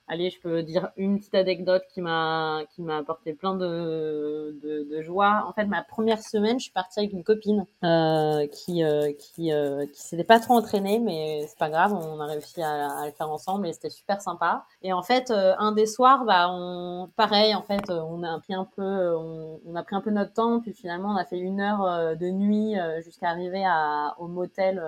[0.10, 4.84] Allez, je peux dire une petite anecdote qui m'a qui m'a apporté plein de, de,
[4.90, 5.44] de joie.
[5.48, 9.52] En fait, ma première semaine, je suis partie avec une copine euh, qui euh, qui
[9.52, 13.06] euh, qui s'était pas trop entraînée, mais c'est pas grave, on a réussi à, à
[13.06, 14.66] le faire ensemble et c'était super sympa.
[14.82, 18.54] Et en fait, euh, un des soirs, bah on pareil, en fait, on a pris
[18.54, 21.38] un peu on, on, a pris un peu notre temps, puis finalement on a fait
[21.38, 24.82] une heure euh, de nuit jusqu'à arriver à au motel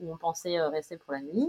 [0.00, 1.48] où on pensait rester pour la nuit.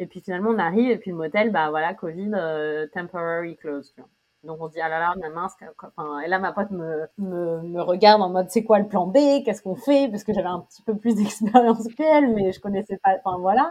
[0.00, 3.92] Et puis finalement, on arrive et puis le motel, bah voilà, Covid, euh, temporary close.
[3.94, 4.02] Tu.
[4.42, 5.52] Donc on dit ah là là, ma mince.
[5.82, 9.06] Enfin, et là ma pote me, me, me regarde en mode c'est quoi le plan
[9.06, 9.18] B?
[9.44, 10.08] Qu'est-ce qu'on fait?
[10.10, 13.16] Parce que j'avais un petit peu plus d'expérience qu'elle, mais je connaissais pas.
[13.22, 13.70] Enfin voilà.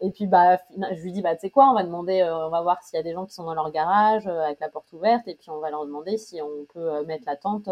[0.00, 0.58] Et puis bah
[0.92, 2.96] je lui dis bah tu sais quoi, on va demander, euh, on va voir s'il
[2.96, 5.34] y a des gens qui sont dans leur garage euh, avec la porte ouverte et
[5.34, 7.68] puis on va leur demander si on peut euh, mettre la tente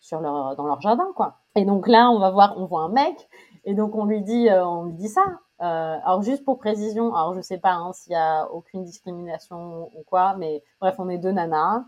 [0.00, 1.40] sur leur dans leur jardin quoi.
[1.56, 3.28] Et donc là on va voir, on voit un mec
[3.64, 5.24] et donc on lui dit on lui dit ça
[5.60, 9.90] euh, alors juste pour précision, alors je sais pas hein, s'il y a aucune discrimination
[9.96, 11.84] ou quoi, mais bref, on est deux nanas.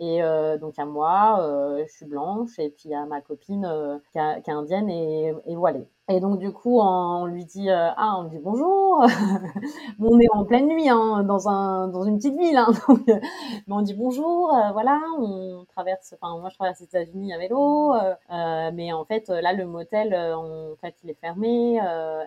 [0.00, 3.98] Et euh, donc à moi, euh, je suis blanche, et puis a ma copine euh,
[4.12, 5.86] qui, qui, est indienne et, et voilée.
[6.08, 9.04] Et donc du coup, on lui dit euh, ah, on lui dit bonjour.
[9.98, 13.02] bon, on est en pleine nuit, hein, dans un dans une petite ville, hein, donc
[13.06, 13.20] mais
[13.68, 14.52] on dit bonjour.
[14.54, 16.14] Euh, voilà, on traverse.
[16.20, 20.14] Enfin, moi, je traverse les États-Unis à vélo, euh, mais en fait, là, le motel,
[20.14, 21.76] en fait, il est fermé.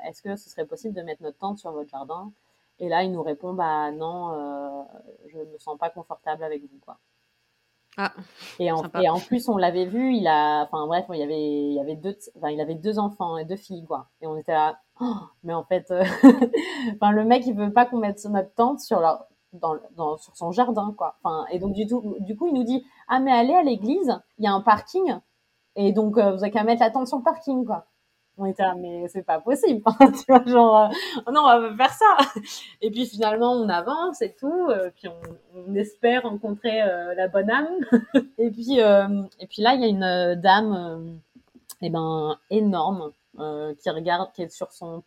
[0.07, 2.31] Est-ce que ce serait possible de mettre notre tente sur votre jardin?
[2.79, 4.85] Et là, il nous répond bah non,
[5.27, 6.97] je me sens pas confortable avec vous, quoi.
[7.97, 8.11] Ah,
[8.59, 11.67] et, en, et en plus, on l'avait vu, il a, enfin bref, il y avait,
[11.69, 14.09] il y avait deux, enfin, il avait deux enfants et deux filles, quoi.
[14.21, 15.13] Et on était là, oh,
[15.43, 16.03] mais en fait, euh,
[16.95, 20.35] enfin, le mec, il veut pas qu'on mette notre tente sur leur, dans, dans, sur
[20.35, 21.15] son jardin, quoi.
[21.23, 24.19] Enfin, et donc, du, tout, du coup, il nous dit, ah, mais allez à l'église,
[24.37, 25.15] il y a un parking,
[25.75, 27.85] et donc, euh, vous avez qu'à mettre la tente sur le parking, quoi
[28.37, 31.93] on était là, mais c'est pas possible, tu vois, genre, euh, non, on va faire
[31.93, 32.41] ça.
[32.81, 37.27] Et puis finalement, on avance et tout, euh, puis on, on, espère rencontrer euh, la
[37.27, 37.67] bonne âme.
[38.37, 41.19] et puis, euh, et puis là, il y a une dame,
[41.81, 45.01] eh ben, énorme, qui regarde, qui est sur son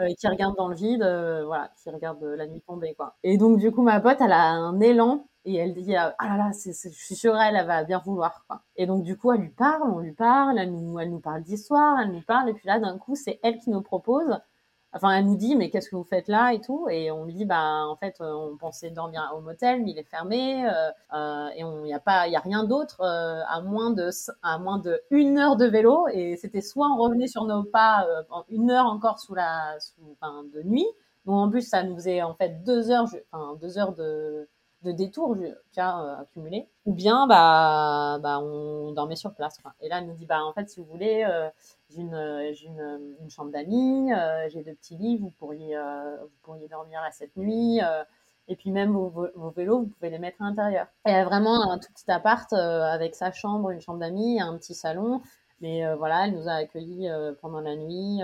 [0.00, 1.02] Porsche, qui regarde dans le vide,
[1.46, 3.16] voilà, qui regarde la nuit tomber, quoi.
[3.22, 6.36] Et donc, du coup, ma pote, elle a un élan et elle dit ah là
[6.36, 9.32] là c'est, je suis sûre elle, elle va bien vouloir quoi et donc du coup
[9.32, 12.50] elle lui parle on lui parle elle nous elle nous parle d'histoire elle nous parle
[12.50, 14.38] et puis là d'un coup c'est elle qui nous propose
[14.92, 16.88] enfin elle nous dit mais qu'est-ce que vous faites là et tout.
[16.88, 20.08] Et on lui dit bah en fait on pensait dormir au motel mais il est
[20.08, 23.60] fermé euh, euh, et on y a pas il y a rien d'autre euh, à
[23.60, 24.10] moins de
[24.42, 26.06] à moins de une heure de vélo.
[26.12, 28.06] Et c'était soit on revenait sur nos pas
[28.48, 30.86] une heure encore sous la sous, enfin, de nuit.
[31.26, 34.48] Donc en plus ça nous faisait en fait deux heures enfin deux heures de
[34.82, 35.36] de détours
[35.74, 39.74] cas euh, accumulés ou bien bah bah on dormait sur place quoi.
[39.80, 41.48] et là elle nous dit bah en fait si vous voulez euh,
[41.90, 46.68] j'ai une une, une, chambre d'amis euh, j'ai deux petits lits vous pourriez vous pourriez
[46.68, 47.80] dormir à cette nuit
[48.48, 50.86] et puis même vos, vélos vous pouvez les mettre à l'intérieur.
[51.06, 55.20] Et vraiment un tout petit appart avec sa chambre une chambre d'amis un petit salon
[55.60, 57.08] mais voilà elle nous a accueillis
[57.40, 58.20] pendant la nuit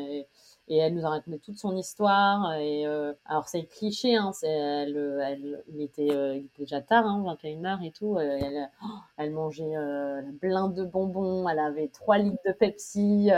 [0.00, 0.26] et,
[0.68, 4.48] et elle nous a raconté toute son histoire et euh, alors c'est cliché hein c'est
[4.48, 8.70] elle, elle il était, euh, il était déjà tard hein, 21h et tout euh, elle
[8.82, 8.86] oh,
[9.18, 13.30] elle mangeait euh, plein de bonbons elle avait trois litres de Pepsi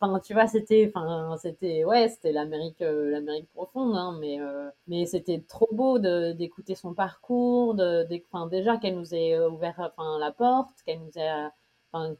[0.00, 4.38] enfin tu vois c'était enfin c'était ouais c'était l'Amérique l'Amérique profonde hein, mais
[4.88, 9.74] mais c'était trop beau de d'écouter son parcours de, enfin déjà qu'elle nous ait ouvert
[9.78, 11.48] enfin la porte qu'elle nous ait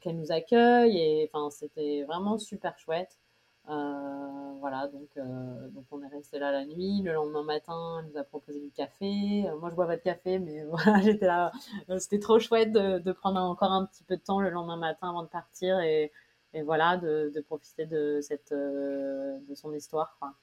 [0.01, 3.17] qu'elle nous accueille et enfin c'était vraiment super chouette.
[3.17, 3.26] euh,
[3.67, 7.01] voilà, donc, euh, donc on est resté là la nuit.
[7.03, 9.45] Le lendemain matin, elle nous a proposé du café.
[9.47, 11.51] Euh, moi, je bois pas de café, mais voilà, j'étais là.
[11.99, 15.09] C'était trop chouette de, de, prendre encore un petit peu de temps le lendemain matin
[15.09, 16.11] avant de partir et,
[16.53, 20.17] et voilà, de, de, profiter de cette de son histoire.
[20.19, 20.33] Quoi.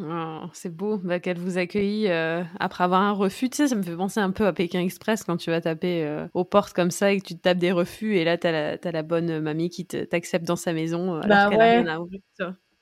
[0.00, 3.50] Oh, c'est beau bah, qu'elle vous accueille euh, après avoir un refus.
[3.50, 6.04] Tu sais, ça me fait penser un peu à Pékin Express quand tu vas taper
[6.04, 8.46] euh, aux portes comme ça et que tu te tapes des refus et là, tu
[8.46, 11.78] as, la bonne mamie qui t'accepte dans sa maison euh, alors bah, qu'elle ouais.
[11.80, 12.20] rien à ouvrir.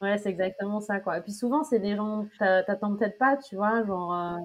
[0.02, 1.00] Ouais, c'est exactement ça.
[1.00, 1.18] Quoi.
[1.18, 3.85] Et puis souvent, c'est des gens que t'attends peut-être pas, tu vois.
[3.87, 4.38] Genre,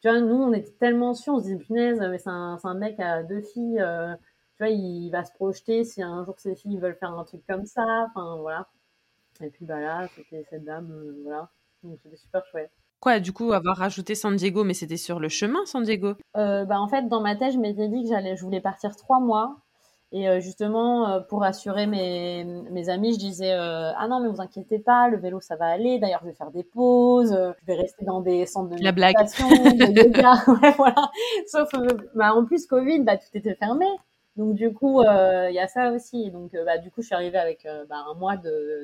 [0.00, 2.74] tu vois, nous, on était tellement sûrs, on se dit, punaise, mais c'est un, un,
[2.74, 3.82] mec à deux filles.
[4.56, 7.42] tu vois, il va se projeter si un jour ses filles veulent faire un truc
[7.48, 8.06] comme ça.
[8.08, 8.68] Enfin, voilà.
[9.40, 10.88] Et puis, bah là, c'était cette dame,
[11.24, 11.50] voilà
[11.86, 12.72] donc c'était super chouette.
[13.00, 16.14] Quoi, du coup, avoir rajouté San Diego, mais c'était sur le chemin, San Diego?
[16.36, 18.96] Euh, bah, En fait, dans ma tête, je m'étais dit que j'allais, je voulais partir
[18.96, 19.56] trois mois.
[20.12, 24.40] Et euh, justement, euh, pour assurer mes, mes amis, je disais Ah non, mais vous
[24.40, 25.98] inquiétez pas, le vélo, ça va aller.
[25.98, 29.14] D'ailleurs, je vais faire des pauses, je vais rester dans des centres de La blague.
[29.16, 30.32] de yoga.
[30.62, 31.10] ouais, voilà.
[31.48, 31.68] Sauf,
[32.14, 33.86] bah, en plus, Covid, bah, tout était fermé.
[34.36, 36.30] Donc, du coup, il y a ça aussi.
[36.30, 38.36] Donc, bah, du coup, je suis arrivée avec bah, un mois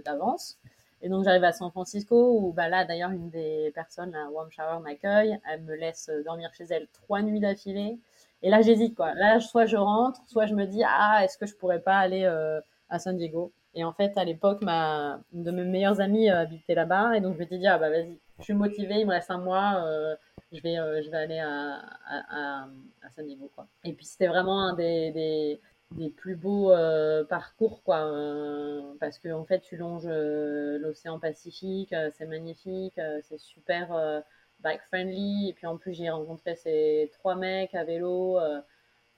[0.04, 0.58] d'avance.
[1.02, 4.50] Et donc j'arrive à San Francisco où bah là d'ailleurs une des personnes, la Warm
[4.52, 7.98] Shower m'accueille, elle me laisse dormir chez elle trois nuits d'affilée.
[8.42, 9.12] Et là j'hésite quoi.
[9.14, 12.22] Là soit je rentre, soit je me dis ah est-ce que je pourrais pas aller
[12.24, 13.52] euh, à San Diego?
[13.74, 17.20] Et en fait à l'époque ma une de mes meilleures amies euh, habitait là-bas et
[17.20, 19.38] donc je me suis dit ah bah vas-y, je suis motivée, il me reste un
[19.38, 20.14] mois, euh,
[20.52, 22.66] je vais je vais aller à, à,
[23.02, 23.66] à, San Diego quoi.
[23.82, 25.60] Et puis c'était vraiment un des, des
[25.92, 31.18] des plus beaux euh, parcours quoi euh, parce que en fait tu longes euh, l'océan
[31.18, 34.22] Pacifique c'est magnifique c'est super
[34.60, 38.38] bike friendly et puis en plus j'ai rencontré ces trois mecs à vélo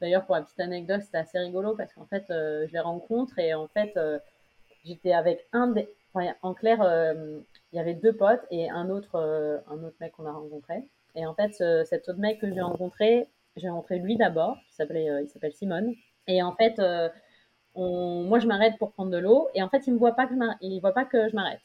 [0.00, 3.54] d'ailleurs pour la petite anecdote c'était assez rigolo parce qu'en fait je les rencontre et
[3.54, 3.98] en fait
[4.84, 5.88] j'étais avec un des
[6.42, 6.78] en clair
[7.72, 9.16] il y avait deux potes et un autre
[9.68, 10.84] un autre mec qu'on a rencontré.
[11.16, 11.52] Et en fait
[11.84, 15.94] cet autre mec que j'ai rencontré j'ai rencontré lui d'abord il s'appelle Simone
[16.26, 17.08] et en fait, euh,
[17.74, 19.48] on, moi, je m'arrête pour prendre de l'eau.
[19.54, 21.60] Et en fait, il ne voit pas que je il voit pas que je m'arrête.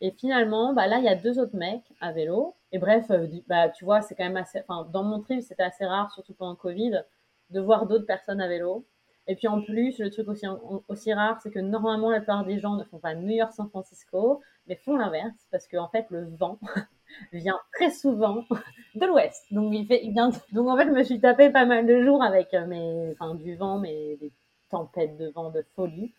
[0.00, 2.54] Et finalement, bah là, il y a deux autres mecs à vélo.
[2.72, 4.60] Et bref, euh, bah, tu vois, c'est quand même assez.
[4.66, 7.02] Enfin, dans mon trip, c'était assez rare, surtout pendant le Covid,
[7.50, 8.86] de voir d'autres personnes à vélo.
[9.26, 10.46] Et puis en plus, le truc aussi,
[10.88, 13.68] aussi rare, c'est que normalement, la plupart des gens ne font pas New York, San
[13.70, 16.58] Francisco, mais font l'inverse, parce qu'en en fait, le vent
[17.32, 18.44] vient très souvent
[18.94, 19.44] de l'ouest.
[19.50, 20.30] Donc il fait, il vient.
[20.52, 23.34] Donc en fait, je me suis tapé pas mal de jours avec euh, mes, enfin
[23.34, 24.32] du vent, mais des
[24.70, 26.12] tempêtes de vent de folie.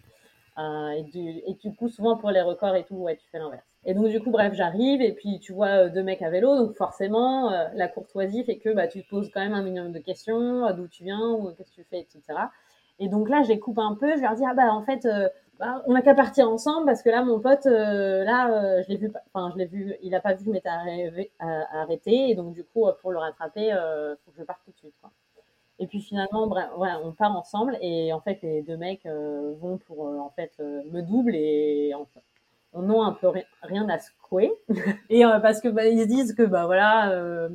[0.58, 3.39] Euh, et, du, et du coup, souvent pour les records et tout, ouais, tu fais
[3.39, 3.65] l'inverse.
[3.84, 6.55] Et donc du coup, bref, j'arrive et puis tu vois euh, deux mecs à vélo,
[6.55, 9.99] donc forcément, la courtoisie fait que bah tu te poses quand même un minimum de
[9.99, 12.21] questions, d'où tu viens, ou qu'est-ce que tu fais, etc.
[12.99, 15.05] Et donc là, je les un peu, je leur dis ah bah en fait
[15.59, 18.89] bah, on n'a qu'à partir ensemble parce que là, mon pote, euh, là, euh, je
[18.89, 20.69] l'ai vu, enfin, je l'ai vu, il a pas vu que je m'étais
[21.39, 24.77] arrêté, et donc du coup, pour le rattraper, euh, faut que je parte tout de
[24.77, 24.95] suite.
[25.79, 26.69] Et puis finalement, bref,
[27.03, 31.35] on part ensemble, et en fait, les deux mecs vont pour, en fait, me double
[31.35, 31.93] et
[32.73, 34.51] on a un peu rien à secouer,
[35.09, 37.49] et parce que bah, ils se disent que bah voilà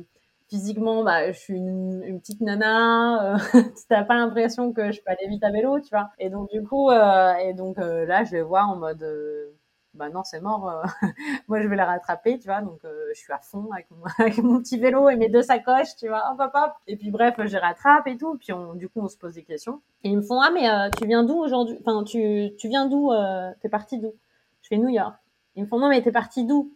[0.51, 3.35] physiquement, bah, je suis une, une petite nana.
[3.35, 3.39] Euh,
[3.89, 6.11] T'as pas l'impression que je peux aller vite à vélo, tu vois.
[6.19, 9.51] Et donc du coup, euh, et donc euh, là, je vais voir en mode, euh,
[9.95, 10.69] bah non, c'est mort.
[10.69, 10.83] euh,
[11.49, 12.61] Moi, je vais la rattraper, tu vois.
[12.61, 15.41] Donc, euh, je suis à fond avec mon, avec mon petit vélo et mes deux
[15.43, 16.23] sacoches, tu vois.
[16.31, 16.73] Hop, hop, hop.
[16.87, 18.37] Et puis, bref, je rattrape et tout.
[18.37, 19.81] Puis, on, du coup, on se pose des questions.
[20.03, 21.77] Et ils me font, ah, mais euh, tu viens d'où aujourd'hui?
[21.85, 24.13] Enfin, tu, tu viens d'où euh, T'es parti d'où?
[24.61, 25.15] Je fais New York.
[25.55, 26.71] Ils me font, non, mais t'es parti d'où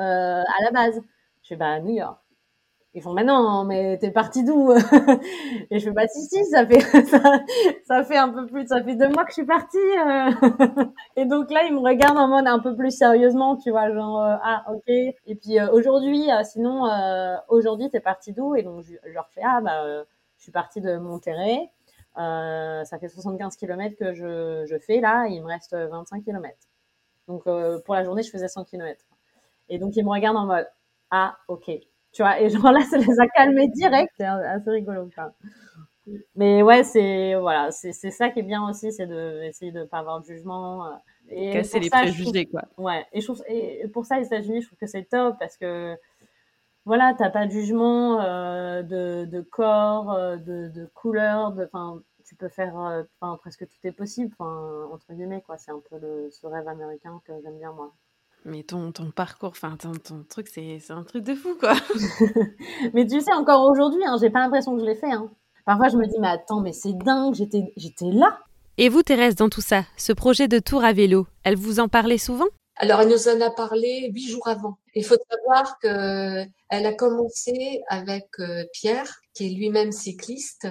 [0.00, 0.02] euh,
[0.42, 1.02] À la base?
[1.42, 2.18] Je fais, bah, New York.
[2.96, 4.72] Ils font, mais non, mais t'es parti d'où
[5.70, 7.20] Et je fais, bah, si, si, ça fait, ça,
[7.84, 9.76] ça fait un peu plus, ça fait deux mois que je suis partie.
[9.78, 10.30] euh.
[11.16, 14.22] Et donc là, ils me regardent en mode un peu plus sérieusement, tu vois, genre,
[14.22, 14.88] euh, ah, ok.
[14.88, 16.84] Et puis euh, aujourd'hui, sinon,
[17.48, 18.54] aujourd'hui, t'es parti d'où?
[18.54, 20.04] Et donc, je, leur fais, ah, bah,
[20.38, 21.70] je suis partie de Monterrey.
[22.16, 26.56] Euh, ça fait 75 km que je, je fais là, il me reste 25 km.
[27.28, 29.04] Donc, euh, pour la journée, je faisais 100 km.
[29.68, 30.68] Et donc, ils me regardent en mode,
[31.10, 31.70] ah, ok.
[32.14, 34.12] Tu vois, et genre là, ça les a calmés direct.
[34.16, 35.10] C'est assez rigolo.
[36.36, 39.98] Mais ouais, c'est voilà, c'est ça qui est bien aussi, c'est de essayer de pas
[39.98, 40.86] avoir de jugement.
[40.86, 40.90] euh,
[41.30, 42.62] Et Casser les ça, je trouve- préjugés, quoi.
[42.76, 45.56] Ouais, et, je trouve, et pour ça, les États-Unis, je trouve que c'est top parce
[45.56, 45.96] que
[46.84, 52.02] voilà, t'as pas de jugement euh, de, de corps, euh, de, de couleur, de, enfin,
[52.26, 52.74] tu peux faire,
[53.20, 55.58] enfin, presque tout est possible, enfin, entre guillemets, quoi.
[55.58, 57.92] C'est un peu le, ce rêve américain que j'aime bien, moi.
[58.44, 61.74] Mais ton, ton parcours, enfin, ton, ton truc, c'est c'est un truc de fou, quoi.
[62.92, 65.10] Mais tu sais, encore aujourd'hui, hein, j'ai pas l'impression que je l'ai fait.
[65.10, 65.30] Hein.
[65.64, 68.38] Parfois, je me dis, mais attends, mais c'est dingue, j'étais, j'étais là.
[68.76, 71.88] Et vous, Thérèse, dans tout ça, ce projet de tour à vélo, elle vous en
[71.88, 72.48] parlait souvent?
[72.76, 74.78] Alors, elle nous en a parlé huit jours avant.
[74.94, 80.66] Il faut savoir que elle a commencé avec euh, Pierre, qui est lui-même cycliste,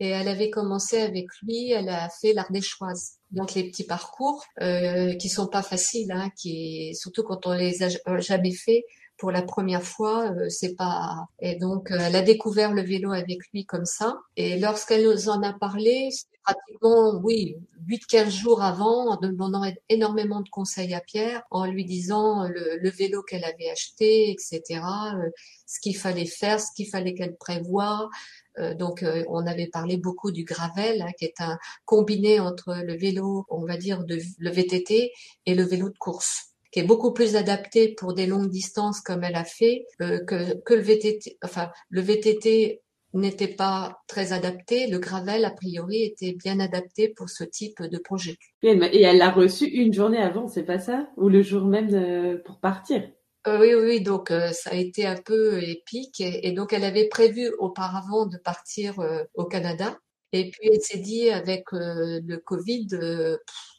[0.00, 1.70] et elle avait commencé avec lui.
[1.70, 6.94] Elle a fait l'Ardéchoise, donc les petits parcours euh, qui sont pas faciles, hein, qui
[6.94, 8.84] surtout quand on les a euh, jamais fait.
[9.16, 11.26] Pour la première fois, euh, c'est pas.
[11.38, 14.18] Et donc, euh, elle a découvert le vélo avec lui comme ça.
[14.36, 16.08] Et lorsqu'elle nous en a parlé,
[16.42, 17.56] pratiquement, oui,
[17.88, 22.90] 8-15 jours avant, en demandant énormément de conseils à Pierre, en lui disant le, le
[22.90, 25.30] vélo qu'elle avait acheté, etc., euh,
[25.66, 28.10] ce qu'il fallait faire, ce qu'il fallait qu'elle prévoie.
[28.58, 32.76] Euh, donc, euh, on avait parlé beaucoup du gravel, hein, qui est un combiné entre
[32.84, 35.12] le vélo, on va dire, de, le VTT
[35.46, 39.22] et le vélo de course qui est beaucoup plus adapté pour des longues distances comme
[39.22, 41.38] elle a fait euh, que, que le VTT.
[41.44, 44.88] Enfin, le VTT n'était pas très adapté.
[44.88, 48.36] Le gravel, a priori, était bien adapté pour ce type de projet.
[48.62, 51.08] Et elle l'a reçu une journée avant, c'est pas ça?
[51.16, 53.08] Ou le jour même de- pour partir?
[53.46, 56.20] Euh, oui, oui, donc euh, ça a été un peu épique.
[56.20, 59.98] Et, donc, elle avait prévu auparavant de partir euh, au Canada.
[60.32, 63.36] Et puis, elle s'est dit, avec euh, le Covid, euh,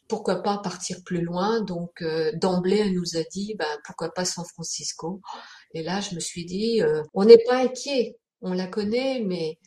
[0.08, 1.60] pourquoi pas partir plus loin.
[1.62, 5.20] Donc, euh, d'emblée, elle nous a dit, ben, pourquoi pas San Francisco.
[5.74, 8.16] Et là, je me suis dit, euh, on n'est pas inquiet.
[8.42, 9.58] On la connaît, mais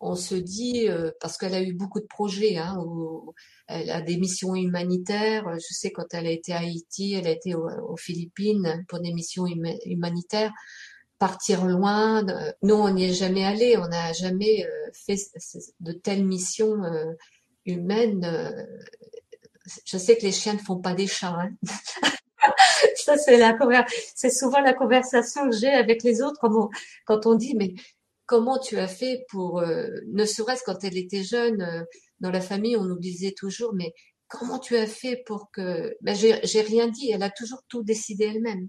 [0.00, 3.34] on se dit, euh, parce qu'elle a eu beaucoup de projets, hein, où
[3.66, 5.44] elle a des missions humanitaires.
[5.54, 9.00] Je sais quand elle a été à Haïti, elle a été au- aux Philippines pour
[9.00, 10.52] des missions huma- humanitaires.
[11.18, 12.24] Partir loin,
[12.62, 15.16] nous on n'y est jamais allé, on n'a jamais euh, fait
[15.80, 17.12] de telles missions euh,
[17.66, 18.24] humaines.
[18.24, 18.50] euh.
[19.84, 21.36] Je sais que les chiens ne font pas des chats.
[21.40, 21.50] hein.
[22.96, 23.56] Ça c'est la
[24.14, 26.68] c'est souvent la conversation que j'ai avec les autres quand on,
[27.04, 27.74] quand on dit mais
[28.28, 31.82] comment tu as fait pour, euh, ne serait-ce quand elle était jeune, euh,
[32.20, 33.94] dans la famille, on nous disait toujours, mais
[34.28, 37.82] comment tu as fait pour que, ben, j'ai, j'ai rien dit, elle a toujours tout
[37.82, 38.68] décidé elle-même.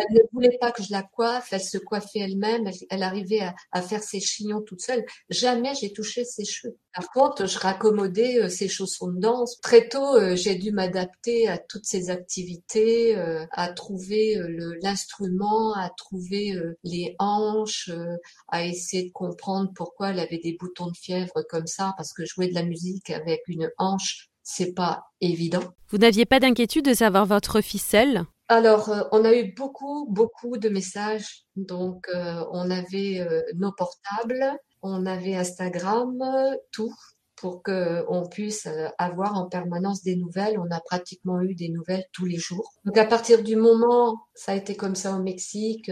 [0.00, 3.82] Elle ne voulait pas que je la coiffe, elle se coiffait elle-même, elle, arrivait à,
[3.82, 5.04] faire ses chignons toute seule.
[5.28, 6.76] Jamais j'ai touché ses cheveux.
[6.94, 9.60] Par contre, je raccommodais euh, ses chaussons de danse.
[9.60, 14.36] Très tôt, euh, j'ai dû m'adapter à toutes ces activités, euh, à trouver
[14.82, 17.90] l'instrument, à trouver les hanches,
[18.48, 22.24] à essayer de comprendre pourquoi elle avait des boutons de fièvre comme ça, parce que
[22.24, 25.62] jouer de la musique avec une hanche, c'est pas évident.
[25.88, 30.08] Vous n'aviez pas d'inquiétude de savoir votre fille seule Alors, euh, on a eu beaucoup,
[30.10, 31.44] beaucoup de messages.
[31.54, 34.44] Donc, euh, on avait euh, nos portables,
[34.82, 36.18] on avait Instagram,
[36.72, 36.92] tout
[37.36, 40.58] pour que on puisse avoir en permanence des nouvelles.
[40.58, 42.72] On a pratiquement eu des nouvelles tous les jours.
[42.84, 45.90] Donc, à partir du moment, ça a été comme ça au Mexique.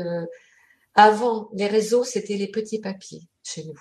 [0.94, 3.80] avant, les réseaux, c'était les petits papiers chez nous.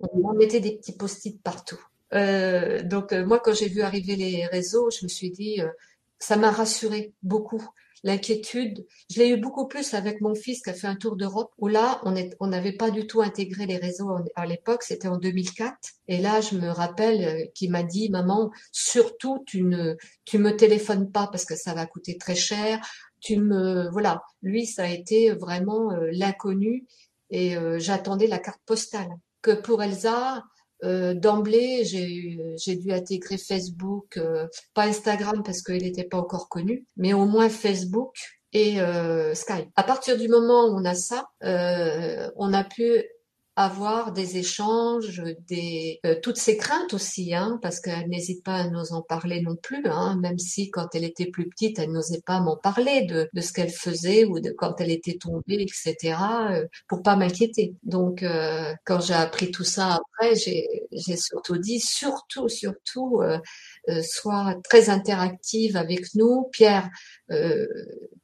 [0.00, 1.80] On mettait des petits post-it partout.
[2.10, 5.60] Donc, moi, quand j'ai vu arriver les réseaux, je me suis dit,
[6.18, 7.62] ça m'a rassuré beaucoup.
[8.04, 11.50] L'inquiétude, je l'ai eu beaucoup plus avec mon fils qui a fait un tour d'Europe,
[11.56, 15.74] où là, on n'avait pas du tout intégré les réseaux à l'époque, c'était en 2004.
[16.08, 19.94] Et là, je me rappelle euh, qu'il m'a dit, maman, surtout, tu ne,
[20.26, 22.86] tu me téléphones pas parce que ça va coûter très cher.
[23.20, 24.22] Tu me, voilà.
[24.42, 26.86] Lui, ça a été vraiment euh, l'inconnu
[27.30, 29.08] et euh, j'attendais la carte postale.
[29.40, 30.44] Que pour Elsa,
[30.84, 36.86] euh, d'emblée, j'ai dû intégrer Facebook, euh, pas Instagram parce qu'il n'était pas encore connu,
[36.96, 38.14] mais au moins Facebook
[38.52, 39.68] et euh, Skype.
[39.76, 43.02] À partir du moment où on a ça, on a pu
[43.56, 48.68] avoir des échanges, des euh, toutes ses craintes aussi, hein, parce qu'elle n'hésite pas à
[48.68, 52.22] nous en parler non plus, hein, même si quand elle était plus petite, elle n'osait
[52.26, 56.16] pas m'en parler de, de ce qu'elle faisait ou de quand elle était tombée, etc.,
[56.50, 57.74] euh, pour pas m'inquiéter.
[57.84, 63.38] Donc, euh, quand j'ai appris tout ça après, j'ai surtout dit, surtout, surtout, euh,
[64.02, 66.48] soit très interactive avec nous.
[66.52, 66.88] Pierre,
[67.30, 67.66] euh,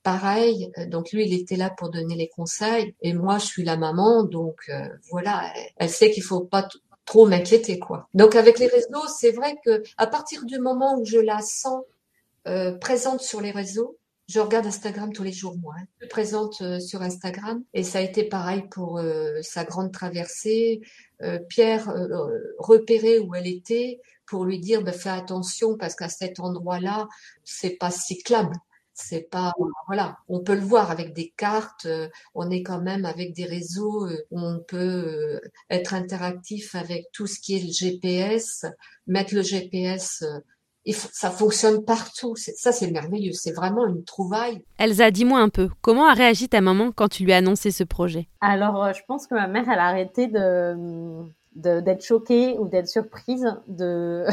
[0.03, 0.71] pareil.
[0.89, 4.25] Donc lui, il était là pour donner les conseils, et moi, je suis la maman,
[4.25, 5.53] donc euh, voilà.
[5.77, 6.69] Elle, sait qu'il faut pas
[7.05, 8.09] trop m'inquiéter, quoi.
[8.15, 11.83] Donc avec les réseaux, c'est vrai que à partir du moment où je la sens
[12.81, 14.00] présente sur les réseaux,
[14.31, 15.75] je regarde Instagram tous les jours, moi.
[15.79, 16.07] Hein.
[16.09, 17.63] présente sur Instagram.
[17.75, 19.01] Et ça a été pareil pour
[19.43, 20.81] sa grande traversée.
[21.49, 21.93] Pierre
[22.59, 24.01] repérait où elle était,
[24.31, 27.09] pour lui dire ben, fais attention parce qu'à cet endroit-là,
[27.45, 28.55] c'est pas cyclable.
[28.95, 29.53] C'est pas
[29.87, 31.87] voilà, on peut le voir avec des cartes.
[31.87, 37.07] Euh, on est quand même avec des réseaux euh, on peut euh, être interactif avec
[37.13, 38.67] tout ce qui est le GPS,
[39.07, 40.23] mettre le GPS
[40.87, 42.35] ça fonctionne partout.
[42.37, 43.33] Ça, c'est merveilleux.
[43.33, 44.65] C'est vraiment une trouvaille.
[44.79, 47.85] Elsa, dis-moi un peu, comment a réagi ta maman quand tu lui as annoncé ce
[47.85, 48.29] projet?
[48.41, 51.25] Alors, je pense que ma mère, elle a arrêté de,
[51.55, 54.27] d'être choquée ou d'être surprise de,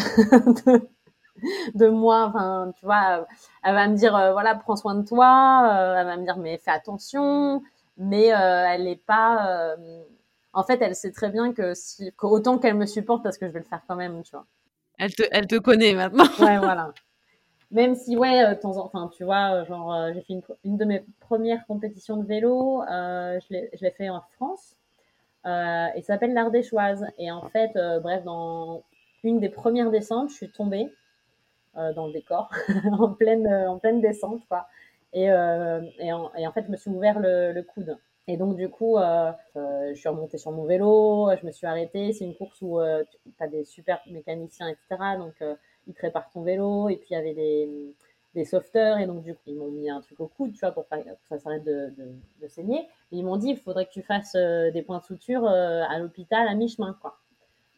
[1.76, 2.26] de, moi.
[2.30, 3.28] Enfin, tu vois,
[3.64, 5.70] elle va me dire euh, voilà, prends soin de toi.
[5.72, 7.62] Euh, elle va me dire mais fais attention.
[7.98, 9.76] Mais euh, elle n'est pas.
[10.54, 13.52] en fait, elle sait très bien que si autant qu'elle me supporte parce que je
[13.52, 14.46] vais le faire quand même, tu vois.
[14.98, 16.26] Elle te, elle te connaît maintenant.
[16.40, 16.94] ouais, voilà.
[17.72, 20.86] Même si, ouais, de temps en enfin, tu vois, genre, j'ai fait une, une, de
[20.86, 24.78] mes premières compétitions de vélo, je l'ai fait en France.
[25.48, 27.06] Euh, et ça s'appelle l'Ardéchoise.
[27.18, 28.84] Et en fait, euh, bref, dans
[29.24, 30.92] une des premières descentes, je suis tombée
[31.78, 32.50] euh, dans le décor,
[32.92, 34.68] en, pleine, en pleine descente, quoi.
[35.14, 37.98] Et, et, en, et, en, fait, je me suis ouvert le, le coude.
[38.28, 38.98] Et donc, du coup,
[39.56, 42.12] je suis remontée sur mon vélo, je me suis arrêtée.
[42.14, 42.80] C'est une course où
[43.24, 45.18] tu as des super mécaniciens, etc.
[45.18, 45.34] Donc,
[45.88, 46.90] ils te réparent ton vélo.
[46.90, 47.94] Et puis, il y avait des,
[48.38, 50.72] des sauveteurs et donc du coup ils m'ont mis un truc au coude tu vois
[50.72, 50.96] pour que
[51.28, 51.92] ça s'arrête de,
[52.40, 55.04] de, saigner et ils m'ont dit il faudrait que tu fasses euh, des points de
[55.04, 57.18] suture euh, à l'hôpital à mi-chemin quoi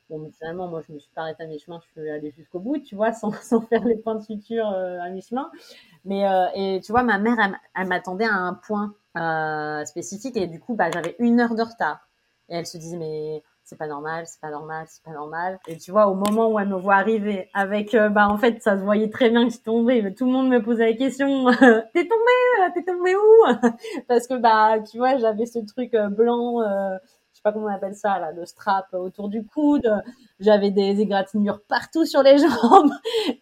[0.09, 2.77] bon finalement moi je me suis pas arrêtée à mi-chemin je suis allée jusqu'au bout
[2.79, 5.49] tu vois sans, sans faire les points de suture euh, à mi-chemin
[6.03, 6.23] mais
[6.55, 7.37] et tu vois ma mère
[7.75, 8.93] elle, m'attendait à un point
[9.85, 12.07] spécifique et du coup bah j'avais une heure de retard
[12.49, 15.59] et elle se disait mais c'est pas normal, c'est pas normal, c'est pas normal.
[15.67, 18.63] Et tu vois, au moment où elle me voit arriver avec, euh, bah en fait,
[18.63, 20.01] ça se voyait très bien que je tombais.
[20.01, 21.45] Mais tout le monde me posait la question,
[21.93, 23.67] t'es tombé, t'es tombé où?
[24.07, 26.61] Parce que bah, tu vois, j'avais ce truc euh, blanc.
[26.61, 26.97] Euh,
[27.39, 29.89] sais pas comment on appelle ça là, le strap autour du coude.
[30.39, 32.91] J'avais des égratignures partout sur les jambes.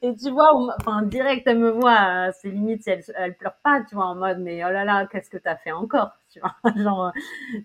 [0.02, 3.82] Et tu vois, enfin direct, elle me voit, c'est limite si elle, elle pleure pas,
[3.88, 6.84] tu vois, en mode mais oh là là, qu'est-ce que t'as fait encore tu vois,
[6.84, 7.12] genre,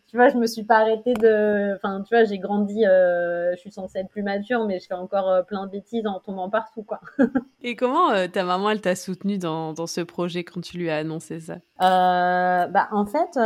[0.08, 3.60] tu vois, je me suis pas arrêtée de, enfin, tu vois, j'ai grandi, euh, je
[3.60, 6.48] suis censée être plus mature, mais je fais encore euh, plein de bêtises en tombant
[6.48, 7.00] partout, quoi.
[7.62, 10.90] Et comment euh, ta maman, elle t'a soutenue dans, dans ce projet quand tu lui
[10.90, 11.56] as annoncé ça?
[11.78, 13.38] Bah, en fait,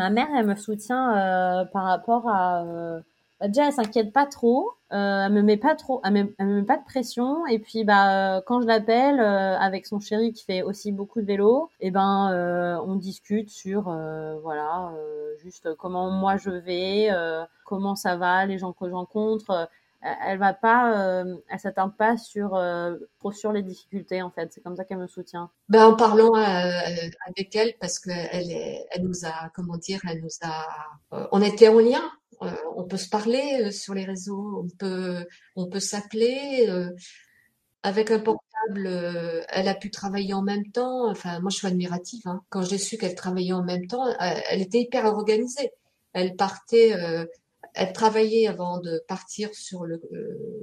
[0.00, 2.64] ma mère, elle me soutient par rapport à
[3.40, 6.62] bah, déjà elle s'inquiète pas trop, euh, elle me met pas trop, elle me, met
[6.62, 10.44] pas de pression et puis bah euh, quand je l'appelle euh, avec son chéri qui
[10.44, 13.84] fait aussi beaucoup de vélo, et eh ben euh, on discute sur
[14.42, 14.92] voilà
[15.42, 17.08] juste comment moi je vais,
[17.64, 19.68] comment ça va, les gens que je rencontre.
[20.02, 22.58] Elle va pas, elle s'attarde pas sur
[23.18, 24.52] trop sur les difficultés en fait.
[24.52, 25.50] C'est comme ça qu'elle me soutient.
[25.68, 28.50] Ben en parlant avec elle parce que elle,
[28.90, 32.02] elle nous a comment dire, elle nous a, on était en lien
[32.42, 35.26] euh, on peut se parler euh, sur les réseaux, on peut,
[35.56, 36.66] on peut s'appeler.
[36.68, 36.90] Euh,
[37.82, 38.88] avec un portable,
[39.48, 41.10] elle a pu travailler en même temps.
[41.10, 42.22] Enfin, moi, je suis admirative.
[42.26, 42.42] Hein.
[42.50, 45.72] Quand j'ai su qu'elle travaillait en même temps, elle était hyper organisée.
[46.12, 46.94] Elle partait,
[47.74, 50.00] elle travaillait avant de partir sur le,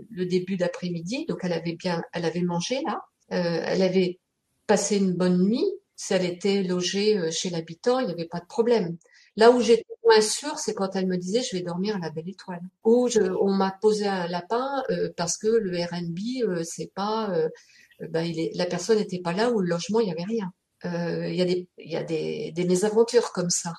[0.10, 1.26] le début d'après-midi.
[1.28, 3.02] Donc, elle avait bien, elle avait mangé là.
[3.30, 4.20] elle avait
[4.68, 5.66] passé une bonne nuit.
[5.96, 8.98] Si elle était logée chez l'habitant, il n'y avait pas de problème.
[9.38, 12.10] Là où j'étais moins sûre, c'est quand elle me disait je vais dormir à la
[12.10, 12.62] belle étoile.
[12.84, 13.08] Ou
[13.40, 17.48] on m'a posé un lapin euh, parce que le RNB, euh, c'est pas, euh,
[18.10, 20.52] ben, la personne n'était pas là ou le logement, il y avait rien.
[20.84, 23.74] Il y a des mésaventures comme ça.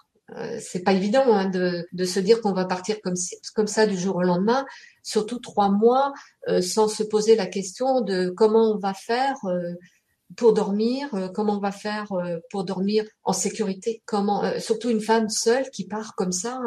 [0.61, 3.15] C'est pas évident hein, de, de se dire qu'on va partir comme,
[3.55, 4.67] comme ça du jour au lendemain,
[5.03, 6.13] surtout trois mois
[6.61, 9.37] sans se poser la question de comment on va faire
[10.37, 14.91] pour dormir, euh, comment on va faire euh, pour dormir en sécurité, comment, euh, surtout
[14.91, 16.61] une femme seule qui part comme ça.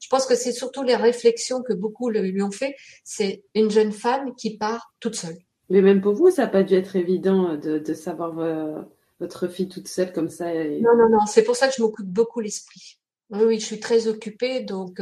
[0.00, 2.74] je pense que c'est surtout les réflexions que beaucoup lui ont fait.
[3.04, 5.36] C'est une jeune femme qui part toute seule.
[5.70, 8.34] Mais même pour vous, ça n'a pas dû être évident de, de savoir
[9.18, 10.52] votre fille toute seule comme ça.
[10.52, 11.26] Non, non, non.
[11.26, 12.98] C'est pour ça que je m'occupe beaucoup l'esprit.
[13.30, 15.00] Oui, je suis très occupée, donc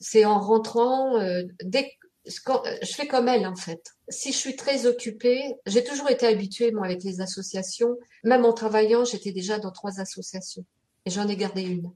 [0.00, 1.18] c'est en rentrant
[1.62, 1.92] dès
[2.26, 3.90] je fais comme elle en fait.
[4.08, 7.98] Si je suis très occupée, j'ai toujours été habituée moi avec les associations.
[8.22, 10.64] Même en travaillant, j'étais déjà dans trois associations
[11.04, 11.90] et j'en ai gardé une.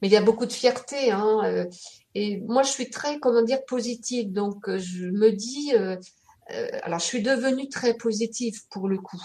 [0.00, 1.40] Mais il y a beaucoup de fierté, hein.
[1.44, 1.64] Euh,
[2.14, 4.32] et moi, je suis très, comment dire, positive.
[4.32, 5.96] Donc, euh, je me dis, euh,
[6.82, 9.22] alors, je suis devenue très positive pour le coup.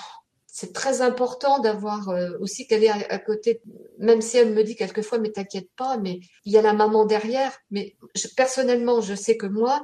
[0.59, 2.09] C'est très important d'avoir
[2.41, 3.61] aussi qu'elle est à, côté,
[3.97, 7.05] même si elle me dit quelquefois, mais t'inquiète pas, mais il y a la maman
[7.05, 7.53] derrière.
[7.71, 7.95] Mais
[8.35, 9.81] personnellement, je sais que moi,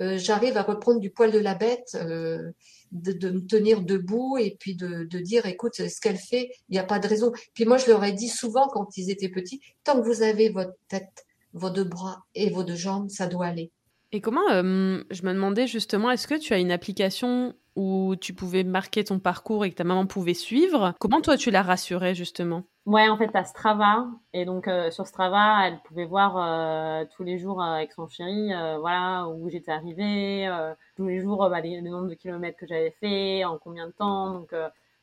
[0.00, 2.52] euh, j'arrive à reprendre du poil de la bête, euh,
[2.92, 6.84] de, me tenir debout et puis de, dire, écoute, ce qu'elle fait, il n'y a
[6.84, 7.32] pas de raison.
[7.54, 10.50] Puis moi, je leur ai dit souvent quand ils étaient petits, tant que vous avez
[10.50, 13.72] votre tête, vos deux bras et vos deux jambes, ça doit aller.
[14.12, 18.34] Et comment, euh, je me demandais justement, est-ce que tu as une application où tu
[18.34, 22.14] pouvais marquer ton parcours et que ta maman pouvait suivre Comment toi tu la rassurais
[22.14, 22.64] justement?
[22.86, 24.06] Ouais, en fait, à Strava.
[24.32, 28.50] Et donc, euh, sur Strava, elle pouvait voir euh, tous les jours avec son chéri,
[28.80, 30.50] voilà, où j'étais arrivée,
[30.96, 34.32] tous les jours, bah, le nombre de kilomètres que j'avais fait, en combien de temps.
[34.32, 34.54] Donc,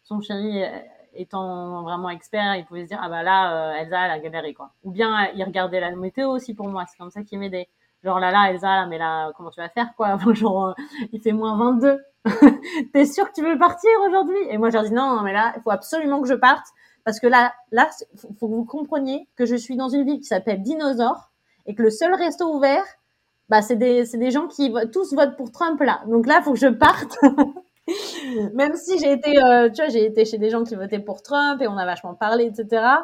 [0.03, 0.63] son chéri
[1.13, 4.71] étant vraiment expert, il pouvait se dire, ah bah là, Elsa, elle a galéré, quoi.
[4.83, 6.83] Ou bien, il regardait la météo aussi pour moi.
[6.87, 7.69] C'est comme ça qu'il m'aidait
[8.05, 10.17] genre là là Elsa mais là comment tu vas faire quoi?
[10.33, 10.73] Genre euh,
[11.11, 11.99] il fait moins 22
[12.93, 14.37] t'es sûr que tu veux partir aujourd'hui?
[14.49, 16.65] Et moi je leur dis non, non mais là il faut absolument que je parte.
[17.03, 20.25] Parce que là là faut, que vous compreniez que je suis dans une ville qui
[20.25, 21.31] s'appelle Dinosaure
[21.65, 22.85] et que le seul resto ouvert
[23.49, 26.01] bah c'est des des gens qui tous votent pour Trump là.
[26.07, 27.17] Donc là faut que je parte.
[28.55, 31.21] Même si j'ai été euh, tu vois j'ai été chez des gens qui votaient pour
[31.21, 32.97] Trump et on a vachement parlé etc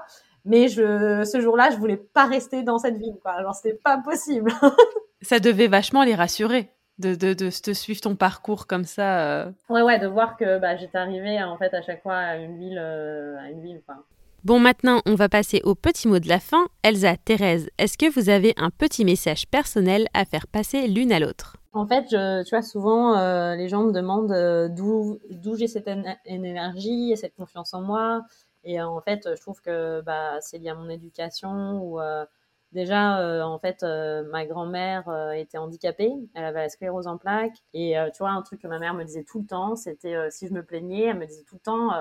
[0.45, 3.31] mais je, ce jour-là, je voulais pas rester dans cette ville, quoi.
[3.31, 4.51] Alors, c'était pas possible.
[5.21, 9.25] ça devait vachement les rassurer de, de, de, de suivre ton parcours comme ça.
[9.25, 9.51] Euh.
[9.69, 12.57] Ouais, ouais, de voir que bah, j'étais arrivée en fait à chaque fois à une
[12.57, 13.81] ville, euh, à une ville.
[13.85, 13.95] Quoi.
[14.43, 16.67] Bon, maintenant, on va passer au petit mot de la fin.
[16.83, 21.19] Elsa, Thérèse, est-ce que vous avez un petit message personnel à faire passer l'une à
[21.19, 21.57] l'autre?
[21.73, 25.89] En fait, je, tu vois, souvent, euh, les gens me demandent d'où, d'où j'ai cette
[26.25, 28.23] énergie et cette confiance en moi.
[28.63, 32.25] Et euh, en fait, je trouve que bah, c'est lié à mon éducation ou euh,
[32.71, 35.03] déjà euh, en fait ma grand-mère
[35.35, 37.57] était handicapée, elle avait la sclérose en plaques.
[37.73, 40.47] Et tu vois un truc que ma mère me disait tout le temps, c'était si
[40.47, 41.91] je me plaignais, elle me disait tout le temps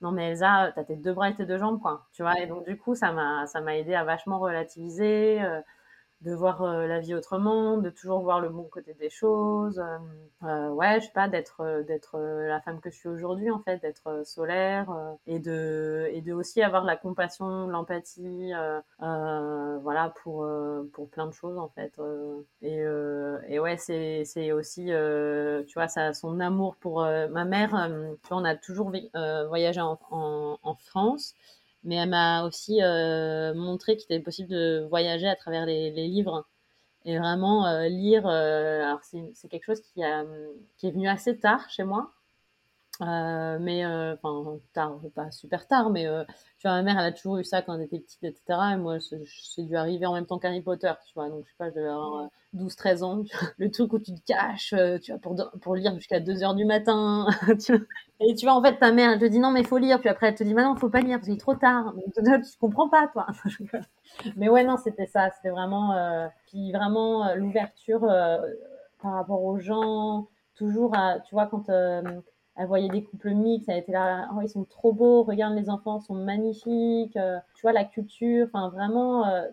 [0.00, 2.46] non mais Elsa, t'as tes deux bras et tes deux jambes quoi, tu vois et
[2.46, 5.40] donc du coup ça m'a aidé à vachement relativiser
[6.22, 9.78] de voir euh, la vie autrement, de toujours voir le bon côté des choses.
[9.78, 9.98] Euh,
[10.44, 13.60] euh ouais, je sais pas, d'être euh, d'être la femme que je suis aujourd'hui en
[13.60, 14.94] fait, d'être solaire
[15.26, 18.52] et de et de aussi avoir la compassion, l'empathie,
[18.98, 20.46] voilà pour
[20.92, 21.98] pour plein de choses en fait.
[22.62, 22.84] et
[23.48, 27.70] et ouais, c'est c'est aussi tu vois ça son amour pour ma mère.
[28.22, 28.92] tu vois, on a toujours
[29.48, 31.34] voyagé en, en, en France
[31.84, 36.08] mais elle m'a aussi euh, montré qu'il était possible de voyager à travers les, les
[36.08, 36.46] livres
[37.04, 38.26] et vraiment euh, lire.
[38.26, 40.24] Euh, alors c'est quelque chose qui, a,
[40.76, 42.12] qui est venu assez tard chez moi,
[43.02, 46.22] euh, mais euh, enfin tard, pas super tard, mais euh,
[46.58, 48.58] tu vois ma mère elle a toujours eu ça quand elle était petite, etc.
[48.74, 51.30] Et moi c'est dû arriver en même temps qu'Harry Potter, tu vois.
[51.30, 53.24] Donc je sais pas, je devais avoir 12-13 ans.
[53.56, 56.66] Le truc où tu te caches, tu vois, pour pour lire jusqu'à 2 heures du
[56.66, 57.26] matin.
[58.20, 60.10] et tu vois en fait ta mère elle te dit non mais faut lire, puis
[60.10, 61.94] après elle te dit maintenant faut pas lire parce qu'il est trop tard.
[61.94, 63.28] Donc, tu comprends pas toi.
[64.36, 70.94] mais ouais non c'était ça, c'était vraiment puis vraiment l'ouverture par rapport aux gens, toujours
[70.94, 71.70] à, tu vois quand
[72.56, 75.70] elle voyait des couples mixtes, elle était là, oh, ils sont trop beaux, regarde les
[75.70, 79.46] enfants sont magnifiques, euh, tu vois la culture, enfin vraiment euh,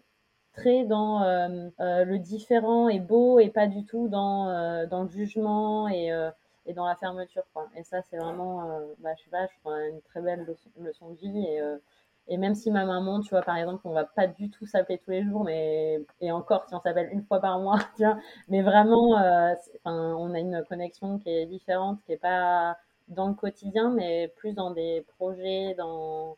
[0.54, 5.88] très dans euh, le différent et beau et pas du tout dans dans le jugement
[5.90, 6.10] et
[6.66, 7.70] et dans la fermeture quoi.
[7.76, 8.64] Et ça c'est vraiment,
[9.00, 10.46] bah, je sais pas, je une très belle
[10.80, 11.62] leçon, de vie et
[12.30, 14.98] et même si ma maman, tu vois, par exemple, on va pas du tout s'appeler
[14.98, 18.18] tous les jours, mais et encore si on s'appelle une fois par mois, tu vois,
[18.50, 22.78] mais vraiment, enfin, on a une connexion qui est différente, qui est pas
[23.08, 26.38] dans le quotidien, mais plus dans des projets, dans,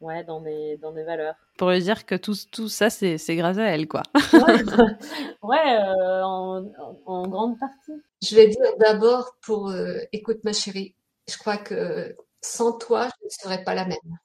[0.00, 1.36] ouais, dans, des, dans des valeurs.
[1.58, 4.02] Pour lui dire que tout, tout ça, c'est grâce à elle, quoi.
[5.42, 6.64] ouais, euh, en,
[7.06, 8.02] en, grande partie.
[8.22, 10.94] Je vais dire d'abord pour, euh, écoute ma chérie,
[11.28, 14.18] je crois que sans toi, je ne serais pas la même.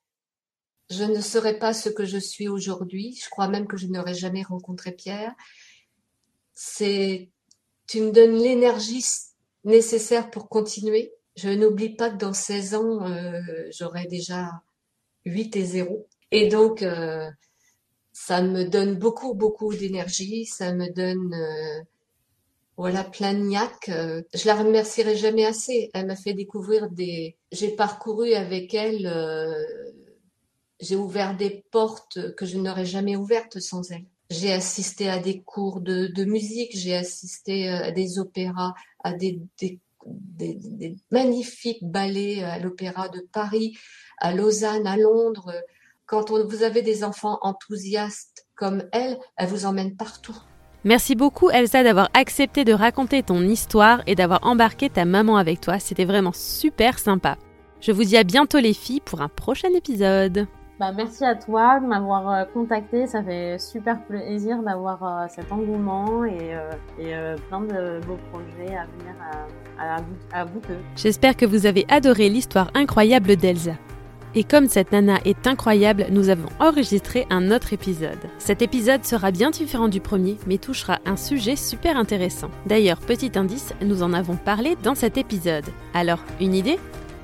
[0.89, 3.19] Je ne serais pas ce que je suis aujourd'hui.
[3.21, 5.33] Je crois même que je n'aurais jamais rencontré Pierre.
[6.53, 7.29] C'est,
[7.87, 9.03] tu me donnes l'énergie
[9.63, 13.41] nécessaire pour continuer Je n'oublie pas que dans 16 ans, euh,
[13.77, 14.51] j'aurai déjà
[15.25, 16.07] 8 et 0.
[16.31, 17.29] Et donc, euh,
[18.13, 20.45] ça me donne beaucoup, beaucoup d'énergie.
[20.45, 21.83] Ça me donne, euh,
[22.77, 25.91] voilà, plein de je la remercierai jamais assez.
[25.93, 27.35] Elle m'a fait découvrir des...
[27.51, 29.11] J'ai parcouru avec elle...
[30.79, 34.05] j'ai ouvert des portes que je n'aurais jamais ouvertes sans elle.
[34.29, 38.73] J'ai assisté à des cours de, musique, j'ai assisté à des opéras,
[39.03, 39.39] à des
[40.05, 43.77] des, magnifiques ballets à l'Opéra de Paris,
[44.17, 45.53] à Lausanne, à Londres.
[46.05, 50.37] Quand on, vous avez des enfants enthousiastes comme elle, elle vous emmène partout.
[50.83, 55.59] Merci beaucoup Elsa d'avoir accepté de raconter ton histoire et d'avoir embarqué ta maman avec
[55.59, 55.79] toi.
[55.79, 57.37] C'était vraiment super sympa.
[57.81, 60.47] Je vous dis à bientôt les filles pour un prochain épisode.
[60.79, 63.07] Bah, merci à toi de m'avoir euh, contacté.
[63.07, 66.53] Ça fait super plaisir d'avoir euh, cet engouement et,
[66.99, 69.15] euh, plein de beaux projets à venir
[69.79, 69.97] à,
[70.33, 70.61] à, bout
[70.97, 73.73] J'espère que vous avez adoré l'histoire incroyable d'Elsa.
[74.37, 78.19] Et comme cette nana est incroyable, nous avons enregistré un autre épisode.
[78.37, 82.49] Cet épisode sera bien différent du premier, mais touchera un sujet super intéressant.
[82.65, 85.63] D'ailleurs, petit indice, nous en avons parlé dans cet épisode.
[85.93, 86.77] Alors, une idée?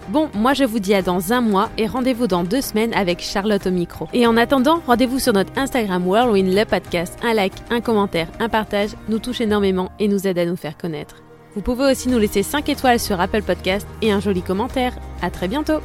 [0.09, 3.21] Bon, moi je vous dis à dans un mois et rendez-vous dans deux semaines avec
[3.21, 4.07] Charlotte au micro.
[4.13, 7.17] Et en attendant, rendez-vous sur notre Instagram Whirlwind le podcast.
[7.23, 10.77] Un like, un commentaire, un partage nous touche énormément et nous aide à nous faire
[10.77, 11.15] connaître.
[11.55, 14.93] Vous pouvez aussi nous laisser 5 étoiles sur Apple Podcast et un joli commentaire.
[15.21, 15.81] À très bientôt!